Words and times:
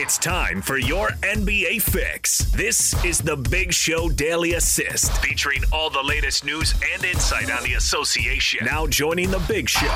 It's 0.00 0.16
time 0.16 0.62
for 0.62 0.78
your 0.78 1.08
NBA 1.22 1.82
fix. 1.82 2.38
This 2.52 2.94
is 3.04 3.18
the 3.18 3.36
Big 3.36 3.72
Show 3.72 4.08
Daily 4.08 4.52
Assist, 4.52 5.10
featuring 5.20 5.64
all 5.72 5.90
the 5.90 6.04
latest 6.04 6.44
news 6.44 6.72
and 6.94 7.04
insight 7.04 7.50
on 7.50 7.64
the 7.64 7.74
association. 7.74 8.64
Now 8.64 8.86
joining 8.86 9.32
the 9.32 9.40
Big 9.48 9.68
Show. 9.68 9.92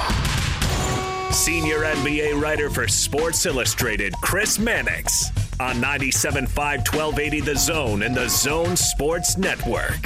Senior 1.30 1.82
NBA 1.84 2.42
writer 2.42 2.68
for 2.68 2.88
Sports 2.88 3.46
Illustrated, 3.46 4.12
Chris 4.22 4.58
Mannix, 4.58 5.28
on 5.60 5.76
97.5 5.76 6.48
1280 6.48 7.40
The 7.40 7.56
Zone 7.56 8.02
and 8.02 8.12
the 8.12 8.28
Zone 8.28 8.74
Sports 8.74 9.38
Network. 9.38 10.02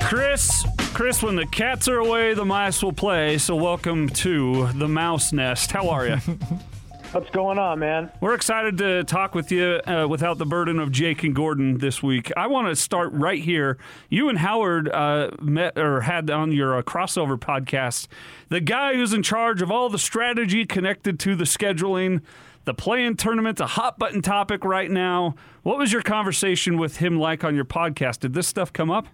Chris, 0.00 0.64
Chris, 0.94 1.22
when 1.22 1.36
the 1.36 1.46
cats 1.48 1.88
are 1.88 1.98
away, 1.98 2.32
the 2.32 2.46
mice 2.46 2.82
will 2.82 2.94
play. 2.94 3.36
So 3.36 3.54
welcome 3.54 4.08
to 4.08 4.72
the 4.72 4.88
mouse 4.88 5.30
nest. 5.30 5.72
How 5.72 5.90
are 5.90 6.06
you? 6.06 6.16
What's 7.12 7.30
going 7.30 7.58
on, 7.58 7.78
man? 7.78 8.12
We're 8.20 8.34
excited 8.34 8.76
to 8.78 9.02
talk 9.02 9.34
with 9.34 9.50
you 9.50 9.80
uh, 9.86 10.06
without 10.06 10.36
the 10.36 10.44
burden 10.44 10.78
of 10.78 10.92
Jake 10.92 11.24
and 11.24 11.34
Gordon 11.34 11.78
this 11.78 12.02
week. 12.02 12.30
I 12.36 12.46
want 12.48 12.68
to 12.68 12.76
start 12.76 13.10
right 13.14 13.42
here. 13.42 13.78
You 14.10 14.28
and 14.28 14.36
Howard 14.36 14.90
uh, 14.90 15.30
met 15.40 15.78
or 15.78 16.02
had 16.02 16.30
on 16.30 16.52
your 16.52 16.76
uh, 16.76 16.82
crossover 16.82 17.38
podcast 17.38 18.08
the 18.50 18.60
guy 18.60 18.94
who's 18.94 19.14
in 19.14 19.22
charge 19.22 19.62
of 19.62 19.70
all 19.70 19.88
the 19.88 19.98
strategy 19.98 20.66
connected 20.66 21.18
to 21.20 21.34
the 21.34 21.44
scheduling, 21.44 22.20
the 22.66 22.74
play-in 22.74 23.16
tournament, 23.16 23.58
a 23.58 23.66
hot 23.66 23.98
button 23.98 24.20
topic 24.20 24.62
right 24.62 24.90
now. 24.90 25.34
What 25.62 25.78
was 25.78 25.90
your 25.90 26.02
conversation 26.02 26.76
with 26.76 26.98
him 26.98 27.18
like 27.18 27.42
on 27.42 27.54
your 27.54 27.64
podcast? 27.64 28.20
Did 28.20 28.34
this 28.34 28.46
stuff 28.46 28.70
come 28.70 28.90
up? 28.90 29.06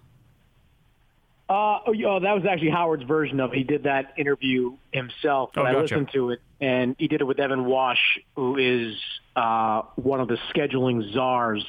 Uh, 1.48 1.80
oh, 1.86 1.94
oh, 2.06 2.20
that 2.20 2.32
was 2.32 2.44
actually 2.48 2.70
Howard's 2.70 3.02
version 3.02 3.38
of 3.40 3.52
it. 3.52 3.58
He 3.58 3.64
did 3.64 3.82
that 3.82 4.14
interview 4.16 4.76
himself, 4.92 5.50
but 5.54 5.62
Oh, 5.62 5.64
I 5.66 5.80
listened 5.80 6.10
to 6.14 6.30
it, 6.30 6.40
and 6.60 6.96
he 6.98 7.06
did 7.06 7.20
it 7.20 7.24
with 7.24 7.38
Evan 7.38 7.64
Wasch, 7.64 7.98
who 8.34 8.56
is 8.56 8.96
uh, 9.36 9.82
one 9.96 10.20
of 10.20 10.28
the 10.28 10.38
scheduling 10.54 11.12
czars. 11.12 11.64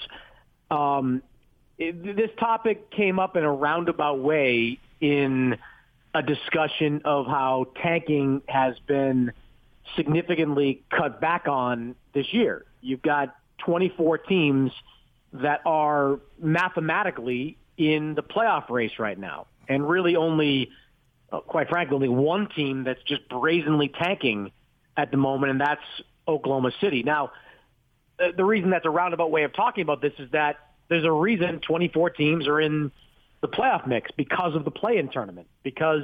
Um, 0.71 1.21
it, 1.77 2.15
this 2.15 2.31
topic 2.39 2.89
came 2.91 3.19
up 3.19 3.35
in 3.35 3.43
a 3.43 3.51
roundabout 3.51 4.19
way 4.19 4.79
in 5.01 5.57
a 6.13 6.23
discussion 6.23 7.01
of 7.03 7.27
how 7.27 7.67
tanking 7.83 8.41
has 8.47 8.75
been 8.87 9.33
significantly 9.97 10.81
cut 10.89 11.19
back 11.19 11.47
on 11.49 11.95
this 12.13 12.33
year. 12.33 12.65
You've 12.81 13.01
got 13.01 13.35
24 13.59 14.19
teams 14.19 14.71
that 15.33 15.61
are 15.65 16.19
mathematically 16.39 17.57
in 17.77 18.15
the 18.15 18.23
playoff 18.23 18.69
race 18.69 18.97
right 18.99 19.19
now, 19.19 19.47
and 19.67 19.87
really 19.87 20.15
only, 20.15 20.71
uh, 21.31 21.39
quite 21.41 21.69
frankly, 21.69 21.95
only 21.95 22.09
one 22.09 22.47
team 22.49 22.83
that's 22.83 23.01
just 23.03 23.27
brazenly 23.29 23.89
tanking 23.89 24.51
at 24.97 25.11
the 25.11 25.17
moment, 25.17 25.51
and 25.51 25.61
that's 25.61 25.83
Oklahoma 26.27 26.71
City. 26.81 27.03
Now, 27.03 27.31
uh, 28.19 28.27
the 28.35 28.45
reason 28.45 28.69
that's 28.69 28.85
a 28.85 28.89
roundabout 28.89 29.31
way 29.31 29.43
of 29.43 29.53
talking 29.53 29.81
about 29.81 30.01
this 30.01 30.13
is 30.19 30.31
that 30.31 30.57
there's 30.87 31.05
a 31.05 31.11
reason 31.11 31.59
24 31.59 32.11
teams 32.11 32.47
are 32.47 32.61
in 32.61 32.91
the 33.41 33.47
playoff 33.47 33.85
mix 33.85 34.11
because 34.15 34.55
of 34.55 34.63
the 34.65 34.71
play-in 34.71 35.09
tournament. 35.09 35.47
Because 35.63 36.03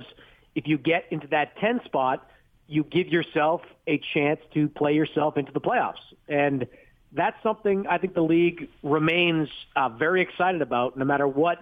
if 0.56 0.68
you 0.68 0.78
get 0.78 1.06
into 1.12 1.28
that 1.28 1.58
10 1.58 1.82
spot, 1.86 2.28
you 2.68 2.84
give 2.84 3.08
yourself 3.08 3.62
a 3.88 4.00
chance 4.14 4.40
to 4.54 4.68
play 4.70 4.94
yourself 4.94 5.38
into 5.38 5.52
the 5.52 5.62
playoffs. 5.62 6.02
And 6.28 6.68
that's 7.12 7.42
something 7.44 7.86
I 7.88 7.98
think 7.98 8.14
the 8.14 8.24
league 8.24 8.70
remains 8.84 9.50
uh, 9.76 9.90
very 9.90 10.22
excited 10.22 10.62
about 10.62 10.98
no 10.98 11.06
matter 11.06 11.28
what 11.28 11.60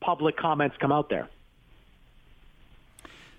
public 0.00 0.36
comments 0.36 0.76
come 0.78 0.92
out 0.92 1.08
there. 1.08 1.28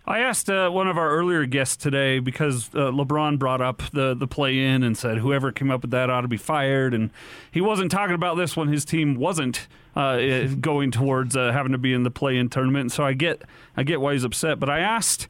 I 0.06 0.20
asked 0.20 0.50
uh, 0.50 0.70
one 0.70 0.88
of 0.88 0.98
our 0.98 1.12
earlier 1.12 1.46
guests 1.46 1.78
today 1.78 2.20
because 2.20 2.70
uh, 2.74 2.90
LeBron 2.90 3.38
brought 3.38 3.62
up 3.62 3.84
the 3.94 4.16
the 4.16 4.28
play 4.28 4.58
in 4.58 4.82
and 4.84 4.98
said 4.98 5.20
whoever 5.20 5.52
came 5.52 5.70
up 5.70 5.84
with 5.84 5.92
that 5.92 6.10
ought 6.10 6.22
to 6.22 6.28
be 6.28 6.38
fired, 6.38 6.94
and 6.94 7.12
he 7.52 7.62
wasn't 7.62 7.92
talking 7.92 8.16
about 8.16 8.36
this 8.36 8.58
when 8.58 8.68
his 8.68 8.84
team 8.84 9.16
wasn't 9.16 9.68
uh, 9.96 10.46
going 10.60 10.90
towards 10.90 11.36
uh, 11.36 11.52
having 11.52 11.72
to 11.72 11.78
be 11.78 11.94
in 11.94 12.04
the 12.04 12.12
play 12.12 12.38
in 12.38 12.50
tournament. 12.50 12.92
So 12.92 13.04
I 13.04 13.14
get 13.14 13.44
I 13.78 13.84
get 13.84 14.02
why 14.02 14.14
he's 14.14 14.24
upset, 14.24 14.60
but 14.60 14.70
I 14.70 14.80
asked 14.80 15.28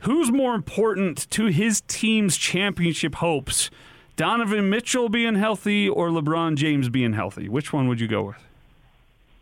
who's 0.00 0.30
more 0.30 0.54
important 0.54 1.28
to 1.30 1.46
his 1.46 1.80
team's 1.82 2.36
championship 2.36 3.16
hopes, 3.16 3.70
Donovan 4.16 4.70
Mitchell 4.70 5.08
being 5.08 5.34
healthy 5.34 5.88
or 5.88 6.08
LeBron 6.08 6.54
James 6.56 6.88
being 6.88 7.12
healthy? 7.12 7.48
Which 7.48 7.72
one 7.72 7.88
would 7.88 8.00
you 8.00 8.08
go 8.08 8.22
with? 8.24 8.36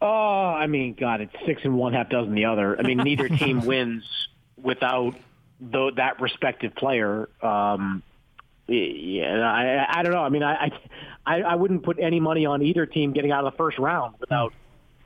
Oh, 0.03 0.09
I 0.09 0.66
mean, 0.66 0.97
God, 0.99 1.21
it's 1.21 1.34
six 1.44 1.60
and 1.65 1.76
one, 1.76 1.93
half 1.93 2.09
dozen 2.09 2.34
the 2.34 2.47
other. 2.47 2.78
I 2.78 2.82
mean, 2.82 2.99
neither 2.99 3.28
team 3.28 3.60
wins 3.66 4.05
without 4.62 5.15
the, 5.60 5.93
that 5.97 6.21
respective 6.21 6.75
player. 6.75 7.28
Um, 7.43 8.03
yeah, 8.66 9.41
I, 9.41 9.98
I 9.98 10.03
don't 10.03 10.12
know. 10.12 10.22
I 10.22 10.28
mean, 10.28 10.43
I, 10.43 10.71
I, 11.26 11.41
I 11.43 11.54
wouldn't 11.56 11.82
put 11.82 11.98
any 11.98 12.21
money 12.21 12.47
on 12.47 12.62
either 12.62 12.87
team 12.87 13.12
getting 13.12 13.32
out 13.32 13.44
of 13.44 13.53
the 13.53 13.56
first 13.56 13.78
round 13.78 14.15
without 14.20 14.53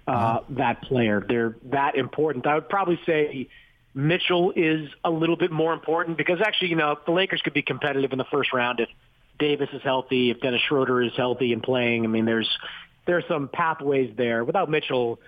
uh, 0.06 0.40
that 0.50 0.82
player. 0.82 1.24
They're 1.26 1.56
that 1.70 1.96
important. 1.96 2.46
I 2.46 2.54
would 2.54 2.68
probably 2.68 3.00
say 3.06 3.48
Mitchell 3.94 4.52
is 4.54 4.90
a 5.02 5.10
little 5.10 5.36
bit 5.36 5.50
more 5.50 5.72
important 5.72 6.18
because 6.18 6.40
actually, 6.40 6.68
you 6.70 6.76
know, 6.76 6.98
the 7.06 7.12
Lakers 7.12 7.40
could 7.42 7.54
be 7.54 7.62
competitive 7.62 8.12
in 8.12 8.18
the 8.18 8.26
first 8.30 8.52
round 8.52 8.80
if 8.80 8.88
Davis 9.38 9.70
is 9.72 9.82
healthy, 9.82 10.30
if 10.30 10.40
Dennis 10.40 10.60
Schroeder 10.68 11.02
is 11.02 11.12
healthy 11.16 11.52
and 11.52 11.62
playing. 11.62 12.04
I 12.04 12.08
mean, 12.08 12.26
there's 12.26 12.48
there's 13.06 13.24
some 13.28 13.48
pathways 13.48 14.14
there. 14.16 14.44
Without 14.44 14.68
Mitchell, 14.68 15.20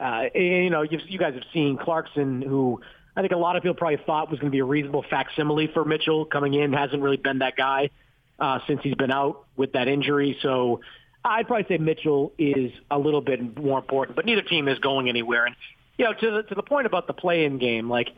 uh, 0.00 0.24
you 0.34 0.70
know, 0.70 0.82
you've, 0.82 1.02
you 1.08 1.18
guys 1.18 1.34
have 1.34 1.44
seen 1.52 1.76
Clarkson, 1.76 2.42
who 2.42 2.80
I 3.16 3.20
think 3.20 3.32
a 3.32 3.36
lot 3.36 3.56
of 3.56 3.62
people 3.62 3.76
probably 3.76 3.98
thought 4.04 4.30
was 4.30 4.40
going 4.40 4.50
to 4.50 4.54
be 4.54 4.60
a 4.60 4.64
reasonable 4.64 5.04
facsimile 5.08 5.68
for 5.68 5.84
Mitchell 5.84 6.24
coming 6.24 6.54
in, 6.54 6.72
hasn't 6.72 7.02
really 7.02 7.16
been 7.16 7.38
that 7.38 7.56
guy 7.56 7.90
uh, 8.38 8.58
since 8.66 8.80
he's 8.82 8.94
been 8.94 9.12
out 9.12 9.44
with 9.56 9.72
that 9.72 9.86
injury. 9.86 10.36
So 10.42 10.80
I'd 11.24 11.46
probably 11.46 11.66
say 11.68 11.78
Mitchell 11.80 12.32
is 12.38 12.72
a 12.90 12.98
little 12.98 13.20
bit 13.20 13.56
more 13.56 13.78
important, 13.78 14.16
but 14.16 14.26
neither 14.26 14.42
team 14.42 14.68
is 14.68 14.78
going 14.80 15.08
anywhere. 15.08 15.46
And 15.46 15.56
you 15.96 16.06
know, 16.06 16.12
to 16.12 16.30
the, 16.30 16.42
to 16.42 16.54
the 16.56 16.62
point 16.62 16.86
about 16.86 17.06
the 17.06 17.12
play-in 17.12 17.58
game, 17.58 17.88
like 17.88 18.08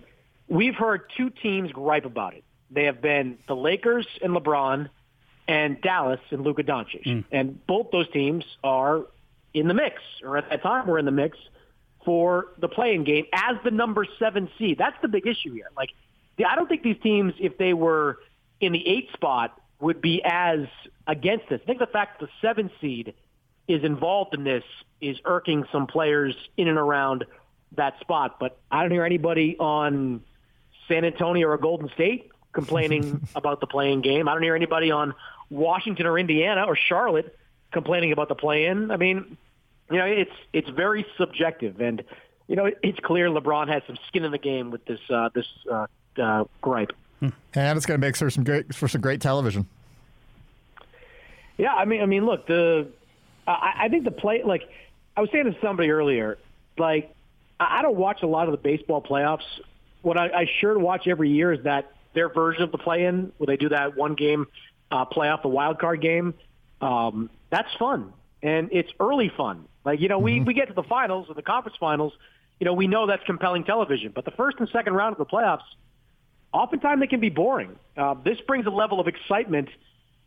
we've 0.49 0.75
heard 0.75 1.03
two 1.17 1.31
teams 1.31 1.71
gripe 1.73 2.07
about 2.07 2.35
it. 2.35 2.45
They 2.71 2.85
have 2.85 3.03
been 3.03 3.39
the 3.47 3.55
Lakers 3.55 4.07
and 4.23 4.33
LeBron, 4.35 4.89
and 5.49 5.81
Dallas 5.81 6.19
and 6.31 6.43
Luka 6.43 6.65
Doncic, 6.65 7.07
and 7.31 7.65
both 7.67 7.93
those 7.93 8.11
teams 8.11 8.45
are 8.65 9.03
in 9.55 9.69
the 9.69 9.75
mix, 9.75 10.03
or 10.25 10.37
at 10.37 10.51
that 10.51 10.63
time 10.63 10.89
were 10.89 10.99
in 10.99 11.05
the 11.05 11.13
mix 11.13 11.39
for 12.07 12.53
the 12.59 12.69
play-in 12.69 13.05
game 13.05 13.27
as 13.33 13.57
the 13.65 13.71
number 13.71 14.07
seven 14.19 14.49
seed. 14.57 14.79
That's 14.79 14.97
the 15.03 15.09
big 15.09 15.27
issue 15.27 15.53
here. 15.53 15.69
Like, 15.77 15.91
I 16.39 16.55
don't 16.55 16.69
think 16.69 16.83
these 16.83 17.01
teams, 17.03 17.35
if 17.39 17.59
they 17.59 17.75
were 17.75 18.19
in 18.61 18.73
the 18.73 18.89
eight 18.89 19.11
spot, 19.13 19.61
would 19.81 20.01
be 20.01 20.23
as 20.25 20.61
against 21.07 21.49
this. 21.51 21.61
I 21.63 21.67
think 21.67 21.81
the 21.81 21.87
fact 21.87 22.21
that 22.21 22.27
the 22.27 22.33
seven 22.41 22.71
seed 22.81 23.13
is 23.69 23.85
involved 23.85 24.35
in 24.35 24.45
this 24.45 24.63
is 25.01 25.19
irking 25.25 25.65
some 25.73 25.87
players 25.87 26.35
in 26.57 26.69
and 26.69 26.79
around 26.79 27.27
that 27.73 27.99
spot. 28.01 28.39
But 28.39 28.59
I 28.71 28.83
don't 28.83 28.93
hear 28.93 29.05
anybody 29.05 29.57
on 29.59 30.23
San 30.89 31.05
Antonio 31.05 31.49
or 31.49 31.59
Golden 31.59 31.91
State 31.91 32.31
complaining 32.53 33.27
about 33.35 33.61
the 33.61 33.67
play-in 33.67 34.01
game. 34.01 34.29
I 34.29 34.33
don't 34.33 34.43
hear 34.43 34.55
anybody 34.55 34.93
on 34.93 35.13
Washington 35.51 36.07
or 36.07 36.19
Indiana 36.19 36.65
or 36.65 36.77
Charlotte 36.77 37.37
complaining 37.73 38.13
about 38.13 38.29
the 38.29 38.37
play-in. 38.37 38.93
I 38.93 38.97
mean, 38.97 39.37
you 39.91 39.99
know, 39.99 40.07
it's 40.07 40.33
it's 40.53 40.69
very 40.71 41.07
subjective, 41.17 41.81
and 41.81 42.03
you 42.49 42.57
know, 42.57 42.71
it's 42.83 42.99
clear 43.01 43.29
LeBron 43.29 43.69
has 43.69 43.83
some 43.87 43.97
skin 44.09 44.25
in 44.25 44.33
the 44.33 44.39
game 44.39 44.71
with 44.71 44.85
this 44.85 45.01
uh, 45.11 45.29
this 45.35 45.47
uh, 45.71 45.87
uh, 46.19 46.45
gripe. 46.61 46.93
And 47.21 47.77
it's 47.79 47.87
going 47.87 47.99
to 47.99 48.07
make 48.07 48.17
for 48.17 48.29
some 48.31 48.45
great 48.45 48.75
for 48.75 48.89
some 48.89 49.01
great 49.01 49.21
television. 49.21 49.67
Yeah, 51.57 51.75
I 51.75 51.87
mean, 51.87 52.03
I 52.03 52.07
mean, 52.07 52.27
look, 52.27 52.47
the 52.47 52.89
I, 53.47 53.73
I 53.83 53.89
think 53.89 54.05
the 54.05 54.11
play 54.11 54.43
like 54.45 54.69
I 55.17 55.21
was 55.21 55.31
saying 55.31 55.47
to 55.47 55.57
somebody 55.61 55.91
earlier, 55.91 56.39
like 56.77 57.15
I 57.59 57.79
I 57.79 57.83
don't 57.83 57.97
watch 57.97 58.23
a 58.23 58.27
lot 58.27 58.49
of 58.49 58.53
the 58.53 58.59
baseball 58.59 59.01
playoffs. 59.01 59.45
What 60.03 60.19
I, 60.19 60.29
I 60.29 60.51
sure 60.61 60.79
watch 60.79 61.09
every 61.09 61.31
year 61.31 61.53
is 61.53 61.65
that 61.65 61.93
their 62.15 62.29
version 62.29 62.63
of 62.63 62.73
the 62.73 62.79
play-in, 62.79 63.33
where 63.39 63.47
they 63.47 63.57
do 63.57 63.71
that 63.71 63.97
one 63.97 64.15
game 64.15 64.47
uh, 64.91 65.05
playoff, 65.07 65.43
the 65.43 65.49
wild 65.49 65.79
card 65.79 66.01
game. 66.01 66.35
Um, 66.81 67.31
that's 67.51 67.73
fun, 67.75 68.13
and 68.47 68.69
it's 68.71 68.91
early 69.01 69.31
fun. 69.37 69.67
Like 69.85 70.01
you 70.01 70.09
know, 70.09 70.19
we 70.19 70.41
we 70.41 70.55
get 70.55 70.69
to 70.69 70.75
the 70.75 70.85
finals 70.85 71.27
or 71.29 71.35
the 71.35 71.43
conference 71.43 71.77
finals. 71.79 72.13
You 72.61 72.65
know, 72.65 72.73
we 72.73 72.87
know 72.87 73.07
that's 73.07 73.25
compelling 73.25 73.65
television, 73.65 74.13
but 74.15 74.25
the 74.25 74.31
first 74.31 74.59
and 74.61 74.69
second 74.71 74.95
round 74.95 75.13
of 75.13 75.19
the 75.19 75.27
playoffs, 75.27 75.67
oftentimes 76.53 77.01
they 77.01 77.07
can 77.07 77.21
be 77.21 77.29
boring. 77.29 77.77
Uh, 77.97 78.15
this 78.25 78.41
brings 78.47 78.67
a 78.67 78.71
level 78.71 79.01
of 79.01 79.09
excitement 79.09 79.69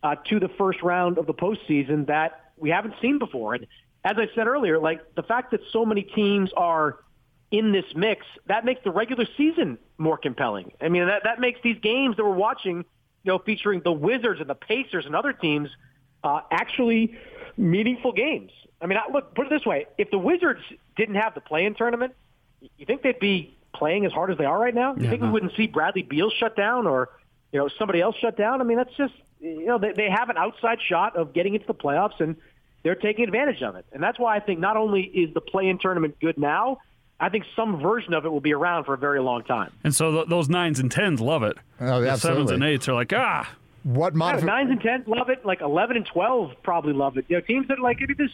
uh, 0.04 0.16
to 0.30 0.39
the 0.39 0.50
first 0.50 0.81
round 0.83 1.18
of 1.18 1.25
the 1.25 1.33
postseason 1.33 2.07
that 2.07 2.51
we 2.57 2.69
haven't 2.69 2.94
seen 3.01 3.19
before. 3.19 3.56
And 3.56 3.66
as 4.04 4.18
I 4.18 4.27
said 4.36 4.48
earlier, 4.48 4.80
like 4.80 5.16
the 5.16 5.24
fact 5.24 5.51
that 5.51 5.62
so 5.71 5.86
many 5.86 6.04
teams 6.04 6.51
are 6.56 7.00
in 7.51 7.71
this 7.71 7.86
mix, 7.95 8.25
that 8.45 8.63
makes 8.63 8.83
the 8.83 8.92
regular 8.92 9.25
season 9.38 9.80
more 9.98 10.18
compelling. 10.18 10.71
I 10.80 10.89
mean, 10.89 11.07
that, 11.07 11.24
that 11.24 11.39
makes 11.39 11.60
these 11.63 11.80
games 11.81 12.18
that 12.18 12.24
we're 12.24 12.31
watching, 12.31 12.77
you 13.24 13.31
know, 13.31 13.39
featuring 13.39 13.81
the 13.83 13.92
Wizards 13.92 14.39
and 14.39 14.50
the 14.50 14.56
Pacers 14.56 15.07
and 15.07 15.16
other 15.16 15.33
teams, 15.33 15.69
uh, 16.24 16.42
actually 16.51 17.18
meaningful 17.60 18.12
games. 18.14 18.52
I 18.82 18.86
mean, 18.88 18.98
I, 18.98 19.12
look, 19.12 19.36
put 19.36 19.48
it 19.48 19.50
this 19.50 19.66
way: 19.66 19.86
if 19.98 20.10
the 20.12 20.18
Wizards 20.18 20.62
didn't 20.96 21.16
have 21.16 21.36
the 21.36 21.42
play-in 21.42 21.76
tournament, 21.76 22.14
you 22.78 22.86
think 22.86 23.02
they'd 23.04 23.20
be 23.20 23.56
playing 23.76 24.06
as 24.06 24.12
hard 24.12 24.32
as 24.32 24.38
they 24.38 24.46
are 24.46 24.58
right 24.60 24.74
now? 24.74 24.96
You 24.96 25.04
Yeah, 25.04 25.10
think 25.12 25.22
no. 25.22 25.28
we 25.28 25.34
wouldn't 25.34 25.56
see 25.56 25.68
Bradley 25.68 26.02
Beal 26.02 26.32
shut 26.40 26.56
down 26.56 26.88
or 26.88 27.10
you 27.52 27.60
know 27.60 27.70
somebody 27.78 28.02
else 28.02 28.16
shut 28.22 28.38
down? 28.38 28.62
I 28.62 28.64
mean, 28.64 28.78
that's 28.78 28.96
just 28.98 29.14
you 29.42 29.66
know, 29.66 29.78
they, 29.78 29.92
they 29.94 30.10
have 30.10 30.30
an 30.30 30.38
outside 30.38 30.80
shot 30.88 31.16
of 31.16 31.34
getting 31.34 31.54
into 31.54 31.68
the 31.68 31.74
playoffs, 31.74 32.20
and 32.20 32.36
they're 32.84 32.96
taking 32.96 33.24
advantage 33.26 33.62
of 33.62 33.76
it. 33.76 33.86
And 33.92 34.02
that's 34.02 34.18
why 34.20 34.36
I 34.36 34.40
think 34.40 34.60
not 34.60 34.76
only 34.78 35.02
is 35.02 35.34
the 35.34 35.42
play-in 35.42 35.78
tournament 35.80 36.18
good 36.20 36.38
now, 36.38 36.80
I 37.22 37.30
think 37.30 37.46
some 37.56 37.82
version 37.82 38.14
of 38.14 38.26
it 38.26 38.30
will 38.32 38.40
be 38.42 38.54
around 38.54 38.84
for 38.86 38.94
a 38.94 38.98
very 38.98 39.20
long 39.22 39.44
time. 39.44 39.72
And 39.84 39.94
so 39.96 40.12
th- 40.12 40.28
those 40.28 40.48
nines 40.50 40.80
and 40.80 40.90
tens 40.92 41.20
love 41.22 41.44
it. 41.44 41.58
Oh, 41.80 42.02
the 42.02 42.10
absolutely. 42.10 42.44
sevens 42.48 42.52
and 42.52 42.64
eights 42.64 42.88
are 42.90 42.94
like, 42.94 43.12
ah, 43.14 43.50
What 43.84 44.16
Yeah, 44.16 44.46
nines 44.46 44.72
and 44.72 44.81
tens 44.81 45.08
love 45.08 45.30
it. 45.30 45.46
Like 45.46 45.62
eleven 45.62 45.98
and 45.98 46.06
twelve 46.06 46.52
probably 46.64 46.94
love 46.94 47.18
it. 47.18 47.26
You 47.28 47.38
know, 47.38 47.42
teams 47.42 47.68
that 47.68 47.80
like 47.80 48.00
this. 48.18 48.31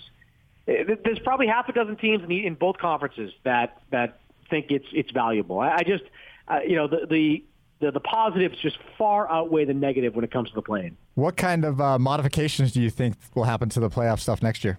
There's 0.67 1.19
probably 1.19 1.45
half 1.45 1.69
a 1.69 1.73
dozen 1.73 1.95
teams 1.95 2.23
in, 2.23 2.29
the, 2.29 2.45
in 2.45 2.55
both 2.55 2.77
conferences 2.77 3.31
that 3.43 3.81
that 3.91 4.19
think 4.49 4.71
it's 4.71 4.87
it's 4.91 5.11
valuable. 5.11 5.59
I, 5.59 5.75
I 5.75 5.83
just, 5.83 6.03
uh, 6.47 6.59
you 6.67 6.75
know, 6.75 6.87
the, 6.87 7.05
the 7.07 7.43
the 7.79 7.91
the 7.91 7.99
positives 7.99 8.57
just 8.59 8.77
far 8.97 9.31
outweigh 9.31 9.65
the 9.65 9.73
negative 9.75 10.15
when 10.15 10.23
it 10.23 10.31
comes 10.31 10.49
to 10.49 10.55
the 10.55 10.61
play-in. 10.63 10.97
what 11.15 11.37
kind 11.37 11.65
of 11.65 11.81
uh, 11.81 11.97
modifications 11.97 12.71
do 12.71 12.81
you 12.81 12.89
think 12.89 13.15
will 13.33 13.45
happen 13.45 13.69
to 13.69 13.79
the 13.79 13.89
playoff 13.89 14.19
stuff 14.19 14.43
next 14.43 14.63
year? 14.63 14.77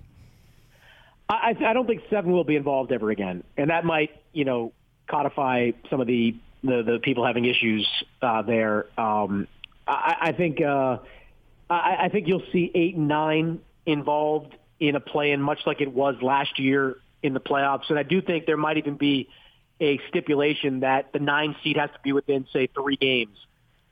I, 1.29 1.57
I 1.67 1.73
don't 1.73 1.87
think 1.87 2.03
seven 2.09 2.31
will 2.31 2.45
be 2.45 2.55
involved 2.55 2.93
ever 2.93 3.11
again, 3.11 3.43
and 3.57 3.71
that 3.71 3.85
might, 3.85 4.11
you 4.33 4.45
know, 4.45 4.73
codify 5.09 5.73
some 5.91 6.01
of 6.01 6.07
the 6.07 6.37
the, 6.63 6.83
the 6.83 6.99
people 7.03 7.25
having 7.25 7.45
issues 7.45 7.89
uh, 8.23 8.43
there. 8.43 8.87
Um, 8.99 9.49
I, 9.87 10.17
I 10.21 10.33
think 10.33 10.61
uh, 10.61 10.99
I, 11.71 11.97
I 12.05 12.09
think 12.09 12.29
you'll 12.29 12.43
see 12.53 12.71
eight 12.75 12.97
and 12.97 13.09
nine 13.09 13.61
involved 13.85 14.55
in 14.79 14.97
a 14.97 15.01
play-in, 15.01 15.41
much 15.41 15.61
like 15.67 15.81
it 15.81 15.93
was 15.93 16.17
last 16.21 16.59
year 16.59 16.97
in 17.23 17.35
the 17.35 17.41
playoffs, 17.41 17.89
and 17.89 17.99
I 17.99 18.03
do 18.03 18.21
think 18.21 18.47
there 18.47 18.57
might 18.57 18.77
even 18.77 18.97
be 18.97 19.29
a 19.81 19.99
stipulation 20.09 20.81
that 20.81 21.13
the 21.13 21.19
nine 21.19 21.57
seed 21.63 21.77
has 21.77 21.91
to 21.91 21.99
be 22.03 22.13
within, 22.13 22.47
say, 22.53 22.67
three 22.69 22.97
games 22.97 23.37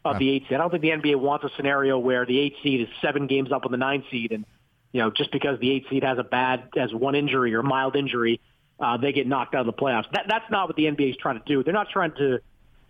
of 0.05 0.19
the 0.19 0.31
eight 0.31 0.43
seed. 0.45 0.55
I 0.55 0.59
don't 0.59 0.71
think 0.71 0.83
the 0.83 0.91
NBA 0.91 1.17
wants 1.17 1.45
a 1.45 1.51
scenario 1.57 1.99
where 1.99 2.27
the 2.27 2.39
eight 2.39 2.55
seed 2.63 2.83
is 2.83 2.89
seven 3.01 3.27
games 3.27 3.51
up 3.53 3.65
on 3.65 3.73
the 3.73 3.79
nine 3.79 4.05
seed, 4.11 4.33
and 4.33 4.45
you 4.93 5.01
know, 5.01 5.11
just 5.11 5.33
because 5.33 5.59
the 5.61 5.71
eight 5.71 5.87
seed 5.91 6.05
has 6.05 6.19
a 6.19 6.23
bad, 6.23 6.69
has 6.77 6.93
one 6.93 7.15
injury 7.15 7.55
or 7.55 7.63
mild 7.63 7.97
injury, 7.97 8.41
uh, 8.79 8.97
they 8.97 9.13
get 9.13 9.27
knocked 9.27 9.55
out 9.55 9.67
of 9.67 9.67
the 9.67 9.73
playoffs. 9.73 10.11
That, 10.13 10.27
that's 10.29 10.49
not 10.51 10.69
what 10.69 10.77
the 10.77 10.85
NBA 10.85 11.11
is 11.11 11.17
trying 11.17 11.39
to 11.39 11.45
do. 11.47 11.65
They're 11.65 11.75
not 11.75 11.89
trying 11.91 12.13
to 12.13 12.41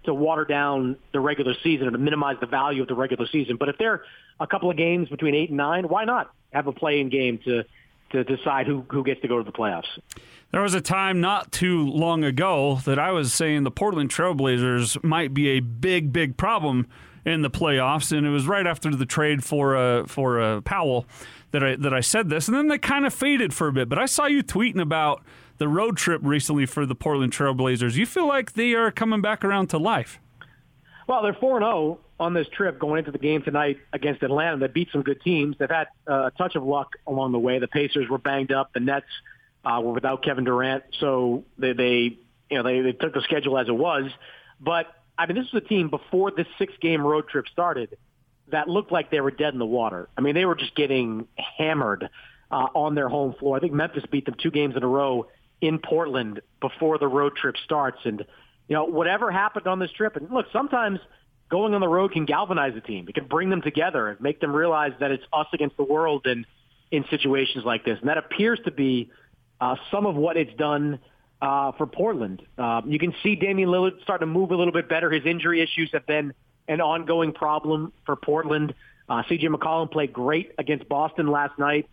to 0.04 0.14
water 0.14 0.44
down 0.44 0.96
the 1.12 1.20
regular 1.20 1.54
season 1.62 1.86
and 1.86 1.94
to 1.94 1.98
minimize 1.98 2.36
the 2.40 2.46
value 2.46 2.82
of 2.82 2.88
the 2.88 2.94
regular 2.94 3.26
season. 3.26 3.56
But 3.56 3.68
if 3.68 3.78
they're 3.78 4.02
a 4.40 4.46
couple 4.46 4.70
of 4.70 4.76
games 4.76 5.08
between 5.08 5.34
eight 5.34 5.48
and 5.48 5.56
nine, 5.56 5.88
why 5.88 6.04
not 6.04 6.32
have 6.52 6.66
a 6.66 6.72
play-in 6.72 7.08
game 7.08 7.38
to 7.44 7.64
to 8.10 8.24
decide 8.24 8.66
who 8.66 8.84
who 8.90 9.02
gets 9.02 9.20
to 9.22 9.28
go 9.28 9.38
to 9.38 9.44
the 9.44 9.52
playoffs? 9.52 9.88
There 10.52 10.62
was 10.62 10.74
a 10.74 10.80
time 10.80 11.20
not 11.20 11.50
too 11.50 11.84
long 11.88 12.22
ago 12.22 12.80
that 12.84 12.98
I 12.98 13.10
was 13.10 13.32
saying 13.32 13.64
the 13.64 13.72
Portland 13.72 14.10
Trailblazers 14.10 15.02
might 15.02 15.34
be 15.34 15.48
a 15.48 15.60
big, 15.60 16.12
big 16.12 16.36
problem 16.36 16.86
in 17.24 17.42
the 17.42 17.50
playoffs, 17.50 18.16
and 18.16 18.26
it 18.26 18.30
was 18.30 18.46
right 18.46 18.66
after 18.66 18.94
the 18.94 19.06
trade 19.06 19.42
for 19.42 19.76
uh, 19.76 20.06
for 20.06 20.40
uh, 20.40 20.60
Powell 20.60 21.06
that 21.50 21.64
I 21.64 21.76
that 21.76 21.92
I 21.94 22.00
said 22.00 22.28
this, 22.28 22.46
and 22.46 22.56
then 22.56 22.68
they 22.68 22.78
kind 22.78 23.06
of 23.06 23.14
faded 23.14 23.52
for 23.52 23.68
a 23.68 23.72
bit. 23.72 23.88
But 23.88 23.98
I 23.98 24.06
saw 24.06 24.26
you 24.26 24.42
tweeting 24.42 24.80
about 24.80 25.24
the 25.58 25.68
road 25.68 25.96
trip 25.96 26.20
recently 26.24 26.66
for 26.66 26.86
the 26.86 26.94
Portland 26.94 27.32
Trailblazers. 27.32 27.94
You 27.94 28.06
feel 28.06 28.26
like 28.26 28.54
they 28.54 28.74
are 28.74 28.90
coming 28.90 29.20
back 29.20 29.44
around 29.44 29.68
to 29.68 29.78
life? 29.78 30.18
Well, 31.06 31.22
they're 31.22 31.34
four 31.34 31.56
and 31.56 31.64
zero 31.64 32.00
on 32.18 32.32
this 32.32 32.46
trip 32.48 32.78
going 32.78 32.98
into 32.98 33.10
the 33.10 33.18
game 33.18 33.42
tonight 33.42 33.78
against 33.92 34.22
Atlanta. 34.22 34.56
They 34.58 34.68
beat 34.68 34.88
some 34.92 35.02
good 35.02 35.20
teams. 35.22 35.56
They've 35.58 35.68
had 35.68 35.88
uh, 36.08 36.26
a 36.26 36.30
touch 36.38 36.54
of 36.54 36.64
luck 36.64 36.92
along 37.06 37.32
the 37.32 37.38
way. 37.38 37.58
The 37.58 37.68
Pacers 37.68 38.08
were 38.08 38.18
banged 38.18 38.52
up. 38.52 38.72
The 38.72 38.80
Nets 38.80 39.06
uh, 39.64 39.80
were 39.82 39.92
without 39.92 40.22
Kevin 40.22 40.44
Durant, 40.44 40.84
so 41.00 41.44
they, 41.58 41.72
they 41.72 42.18
you 42.50 42.58
know 42.58 42.62
they, 42.62 42.80
they 42.80 42.92
took 42.92 43.14
the 43.14 43.22
schedule 43.22 43.58
as 43.58 43.68
it 43.68 43.76
was. 43.76 44.10
But 44.60 44.86
I 45.18 45.26
mean, 45.26 45.36
this 45.36 45.52
was 45.52 45.62
a 45.64 45.68
team 45.68 45.90
before 45.90 46.30
this 46.30 46.46
six 46.58 46.72
game 46.80 47.02
road 47.02 47.28
trip 47.28 47.46
started 47.48 47.96
that 48.48 48.68
looked 48.68 48.92
like 48.92 49.10
they 49.10 49.20
were 49.20 49.30
dead 49.30 49.52
in 49.52 49.58
the 49.58 49.66
water. 49.66 50.08
I 50.16 50.20
mean, 50.20 50.34
they 50.34 50.44
were 50.44 50.54
just 50.54 50.74
getting 50.74 51.26
hammered 51.58 52.08
uh, 52.50 52.66
on 52.74 52.94
their 52.94 53.08
home 53.08 53.34
floor. 53.38 53.56
I 53.56 53.60
think 53.60 53.72
Memphis 53.72 54.04
beat 54.10 54.26
them 54.26 54.36
two 54.38 54.50
games 54.50 54.76
in 54.76 54.82
a 54.82 54.88
row 54.88 55.28
in 55.60 55.78
Portland 55.78 56.40
before 56.60 56.98
the 56.98 57.08
road 57.08 57.36
trip 57.36 57.56
starts. 57.64 57.98
And, 58.04 58.24
you 58.68 58.74
know, 58.74 58.84
whatever 58.84 59.30
happened 59.30 59.66
on 59.66 59.78
this 59.78 59.90
trip, 59.92 60.16
and 60.16 60.30
look, 60.30 60.46
sometimes 60.52 61.00
going 61.50 61.74
on 61.74 61.80
the 61.80 61.88
road 61.88 62.12
can 62.12 62.24
galvanize 62.24 62.76
a 62.76 62.80
team. 62.80 63.06
It 63.08 63.14
can 63.14 63.26
bring 63.26 63.50
them 63.50 63.62
together 63.62 64.08
and 64.08 64.20
make 64.20 64.40
them 64.40 64.54
realize 64.54 64.92
that 65.00 65.10
it's 65.10 65.24
us 65.32 65.46
against 65.52 65.76
the 65.76 65.84
world 65.84 66.26
and 66.26 66.46
in 66.90 67.04
situations 67.10 67.64
like 67.64 67.84
this. 67.84 67.98
And 68.00 68.08
that 68.08 68.18
appears 68.18 68.60
to 68.64 68.70
be 68.70 69.10
uh, 69.60 69.76
some 69.90 70.06
of 70.06 70.14
what 70.14 70.36
it's 70.36 70.54
done 70.54 70.98
uh, 71.42 71.72
for 71.72 71.86
Portland. 71.86 72.42
Uh, 72.56 72.82
you 72.86 72.98
can 72.98 73.14
see 73.22 73.34
Damian 73.34 73.68
Lillard 73.68 74.02
starting 74.02 74.28
to 74.28 74.32
move 74.32 74.50
a 74.50 74.56
little 74.56 74.72
bit 74.72 74.88
better. 74.88 75.10
His 75.10 75.26
injury 75.26 75.60
issues 75.60 75.90
have 75.92 76.06
been 76.06 76.32
an 76.68 76.80
ongoing 76.80 77.32
problem 77.32 77.92
for 78.06 78.16
Portland. 78.16 78.74
Uh, 79.08 79.22
C.J. 79.28 79.48
McCollum 79.48 79.90
played 79.90 80.12
great 80.12 80.52
against 80.58 80.88
Boston 80.88 81.26
last 81.26 81.58
night. 81.58 81.88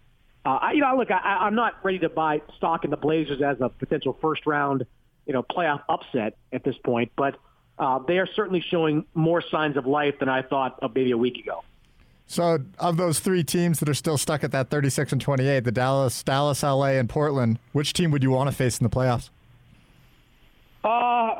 Uh, 0.45 0.49
I, 0.49 0.71
you 0.73 0.81
know, 0.81 0.95
look, 0.97 1.11
I, 1.11 1.17
I'm 1.17 1.55
not 1.55 1.83
ready 1.83 1.99
to 1.99 2.09
buy 2.09 2.41
stock 2.57 2.83
in 2.83 2.89
the 2.89 2.97
Blazers 2.97 3.41
as 3.41 3.57
a 3.61 3.69
potential 3.69 4.17
first 4.21 4.45
round, 4.45 4.85
you 5.25 5.33
know, 5.33 5.43
playoff 5.43 5.81
upset 5.87 6.35
at 6.51 6.63
this 6.63 6.75
point, 6.83 7.11
but 7.15 7.35
uh, 7.77 7.99
they 8.07 8.17
are 8.17 8.27
certainly 8.27 8.61
showing 8.61 9.05
more 9.13 9.41
signs 9.41 9.77
of 9.77 9.85
life 9.85 10.15
than 10.19 10.29
I 10.29 10.41
thought 10.41 10.79
of 10.81 10.95
maybe 10.95 11.11
a 11.11 11.17
week 11.17 11.37
ago. 11.37 11.63
So, 12.25 12.59
of 12.79 12.95
those 12.95 13.19
three 13.19 13.43
teams 13.43 13.79
that 13.79 13.89
are 13.89 13.93
still 13.93 14.17
stuck 14.17 14.43
at 14.43 14.51
that 14.53 14.69
36 14.69 15.11
and 15.11 15.19
28, 15.19 15.65
the 15.65 15.71
Dallas, 15.71 16.23
Dallas, 16.23 16.63
LA, 16.63 16.91
and 16.91 17.09
Portland, 17.09 17.59
which 17.73 17.91
team 17.91 18.09
would 18.11 18.23
you 18.23 18.31
want 18.31 18.49
to 18.49 18.55
face 18.55 18.79
in 18.79 18.85
the 18.85 18.89
playoffs? 18.89 19.29
Uh, 20.83 21.35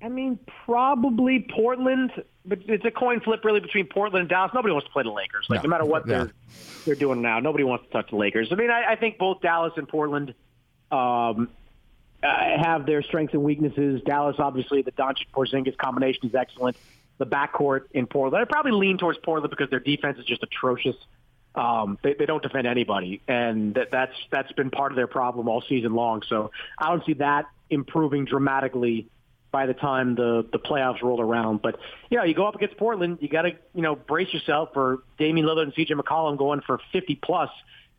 I 0.00 0.08
mean, 0.08 0.38
probably 0.64 1.46
Portland, 1.54 2.12
but 2.48 2.58
it's 2.66 2.84
a 2.84 2.90
coin 2.90 3.20
flip 3.20 3.44
really 3.44 3.60
between 3.60 3.86
Portland 3.86 4.22
and 4.22 4.28
Dallas. 4.28 4.52
Nobody 4.54 4.72
wants 4.72 4.86
to 4.86 4.92
play 4.92 5.02
the 5.02 5.10
Lakers. 5.10 5.46
Like 5.48 5.58
No. 5.62 5.64
no, 5.64 5.70
matter 5.70 5.84
what 5.84 6.06
Yeah. 6.06 6.24
they're 6.24 6.32
they're 6.86 6.94
doing 6.94 7.20
now, 7.22 7.38
nobody 7.40 7.64
wants 7.64 7.84
to 7.86 7.90
touch 7.90 8.10
the 8.10 8.16
Lakers. 8.16 8.48
I 8.50 8.54
mean, 8.54 8.70
I, 8.70 8.92
I 8.92 8.96
think 8.96 9.18
both 9.18 9.40
Dallas 9.42 9.74
and 9.76 9.86
Portland 9.86 10.34
um, 10.90 11.50
uh, 12.22 12.26
have 12.26 12.86
their 12.86 13.02
strengths 13.02 13.34
and 13.34 13.42
weaknesses. 13.44 14.00
Dallas, 14.06 14.36
obviously, 14.38 14.82
the 14.82 14.92
Doncic 14.92 15.26
Porzingis 15.34 15.76
combination 15.76 16.26
is 16.26 16.34
excellent. 16.34 16.76
The 17.18 17.26
backcourt 17.26 17.82
in 17.92 18.06
Portland, 18.06 18.40
I 18.40 18.44
probably 18.50 18.72
lean 18.72 18.96
towards 18.96 19.18
Portland 19.18 19.50
because 19.50 19.68
their 19.70 19.80
defense 19.80 20.18
is 20.18 20.24
just 20.24 20.42
atrocious. 20.42 20.96
Um, 21.54 21.98
they, 22.02 22.14
they 22.14 22.26
don't 22.26 22.42
defend 22.42 22.66
anybody, 22.66 23.20
and 23.26 23.74
that, 23.74 23.90
that's 23.90 24.14
that's 24.30 24.52
been 24.52 24.70
part 24.70 24.92
of 24.92 24.96
their 24.96 25.08
problem 25.08 25.48
all 25.48 25.60
season 25.62 25.94
long. 25.94 26.22
So 26.28 26.52
I 26.78 26.88
don't 26.90 27.04
see 27.04 27.14
that 27.14 27.46
improving 27.68 28.24
dramatically 28.24 29.08
by 29.50 29.66
the 29.66 29.74
time 29.74 30.14
the 30.14 30.46
the 30.50 30.58
playoffs 30.58 31.02
rolled 31.02 31.20
around. 31.20 31.62
But 31.62 31.78
you 32.10 32.18
know, 32.18 32.24
you 32.24 32.34
go 32.34 32.46
up 32.46 32.54
against 32.54 32.76
Portland, 32.76 33.18
you 33.20 33.28
got 33.28 33.42
to 33.42 33.50
you 33.74 33.82
know 33.82 33.96
brace 33.96 34.32
yourself 34.32 34.70
for 34.74 35.02
Damian 35.18 35.46
Lillard 35.46 35.64
and 35.64 35.72
C.J. 35.74 35.94
McCollum 35.94 36.36
going 36.36 36.60
for 36.66 36.80
50 36.92 37.16
plus 37.16 37.50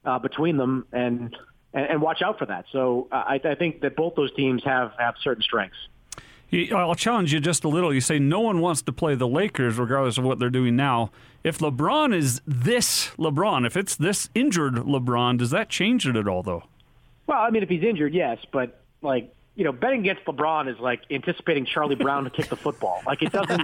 uh, 0.05 0.19
between 0.19 0.57
them, 0.57 0.85
and, 0.91 1.35
and 1.73 1.85
and 1.85 2.01
watch 2.01 2.21
out 2.21 2.39
for 2.39 2.45
that. 2.45 2.65
So 2.71 3.07
uh, 3.11 3.15
I, 3.15 3.41
I 3.43 3.55
think 3.55 3.81
that 3.81 3.95
both 3.95 4.15
those 4.15 4.33
teams 4.35 4.63
have 4.63 4.93
have 4.97 5.15
certain 5.23 5.43
strengths. 5.43 5.77
I'll 6.51 6.95
challenge 6.95 7.31
you 7.31 7.39
just 7.39 7.63
a 7.63 7.67
little. 7.67 7.93
You 7.93 8.01
say 8.01 8.17
no 8.17 8.39
one 8.39 8.59
wants 8.59 8.81
to 8.83 8.91
play 8.91 9.13
the 9.13 9.27
Lakers, 9.27 9.77
regardless 9.77 10.17
of 10.17 10.23
what 10.23 10.39
they're 10.39 10.49
doing 10.49 10.75
now. 10.75 11.11
If 11.43 11.59
LeBron 11.59 12.13
is 12.13 12.41
this 12.47 13.09
LeBron, 13.17 13.67
if 13.67 13.77
it's 13.77 13.95
this 13.95 14.29
injured 14.33 14.75
LeBron, 14.75 15.37
does 15.37 15.51
that 15.51 15.69
change 15.69 16.07
it 16.07 16.15
at 16.15 16.27
all, 16.27 16.41
though? 16.41 16.63
Well, 17.27 17.37
I 17.37 17.51
mean, 17.51 17.61
if 17.61 17.69
he's 17.69 17.83
injured, 17.83 18.15
yes, 18.15 18.39
but 18.51 18.81
like 19.03 19.31
you 19.59 19.65
know, 19.65 19.73
betting 19.73 19.99
against 19.99 20.23
LeBron 20.23 20.73
is 20.73 20.79
like 20.79 21.01
anticipating 21.11 21.65
Charlie 21.65 21.95
Brown 21.95 22.23
to 22.23 22.29
kick 22.29 22.47
the 22.47 22.55
football. 22.55 23.01
Like 23.05 23.21
it 23.21 23.33
doesn't, 23.33 23.59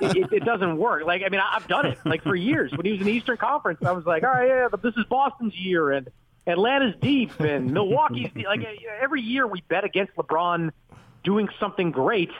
it, 0.00 0.32
it 0.32 0.44
doesn't 0.44 0.76
work. 0.76 1.04
Like 1.04 1.22
I 1.26 1.28
mean, 1.28 1.40
I- 1.40 1.56
I've 1.56 1.66
done 1.66 1.86
it 1.86 1.98
like 2.04 2.22
for 2.22 2.36
years. 2.36 2.70
When 2.70 2.86
he 2.86 2.92
was 2.92 3.00
in 3.00 3.06
the 3.08 3.12
Eastern 3.12 3.36
Conference, 3.36 3.80
I 3.84 3.90
was 3.90 4.06
like, 4.06 4.22
all 4.22 4.30
right, 4.30 4.46
yeah, 4.46 4.68
but 4.70 4.80
this 4.80 4.94
is 4.96 5.04
Boston's 5.06 5.56
year, 5.56 5.90
and 5.90 6.08
Atlanta's 6.46 6.94
deep, 7.02 7.40
and 7.40 7.72
Milwaukee's 7.72 8.30
deep. 8.32 8.46
like 8.46 8.60
every 9.02 9.22
year 9.22 9.44
we 9.44 9.60
bet 9.62 9.82
against 9.82 10.14
LeBron 10.14 10.70
doing 11.24 11.48
something 11.58 11.90
great. 11.90 12.30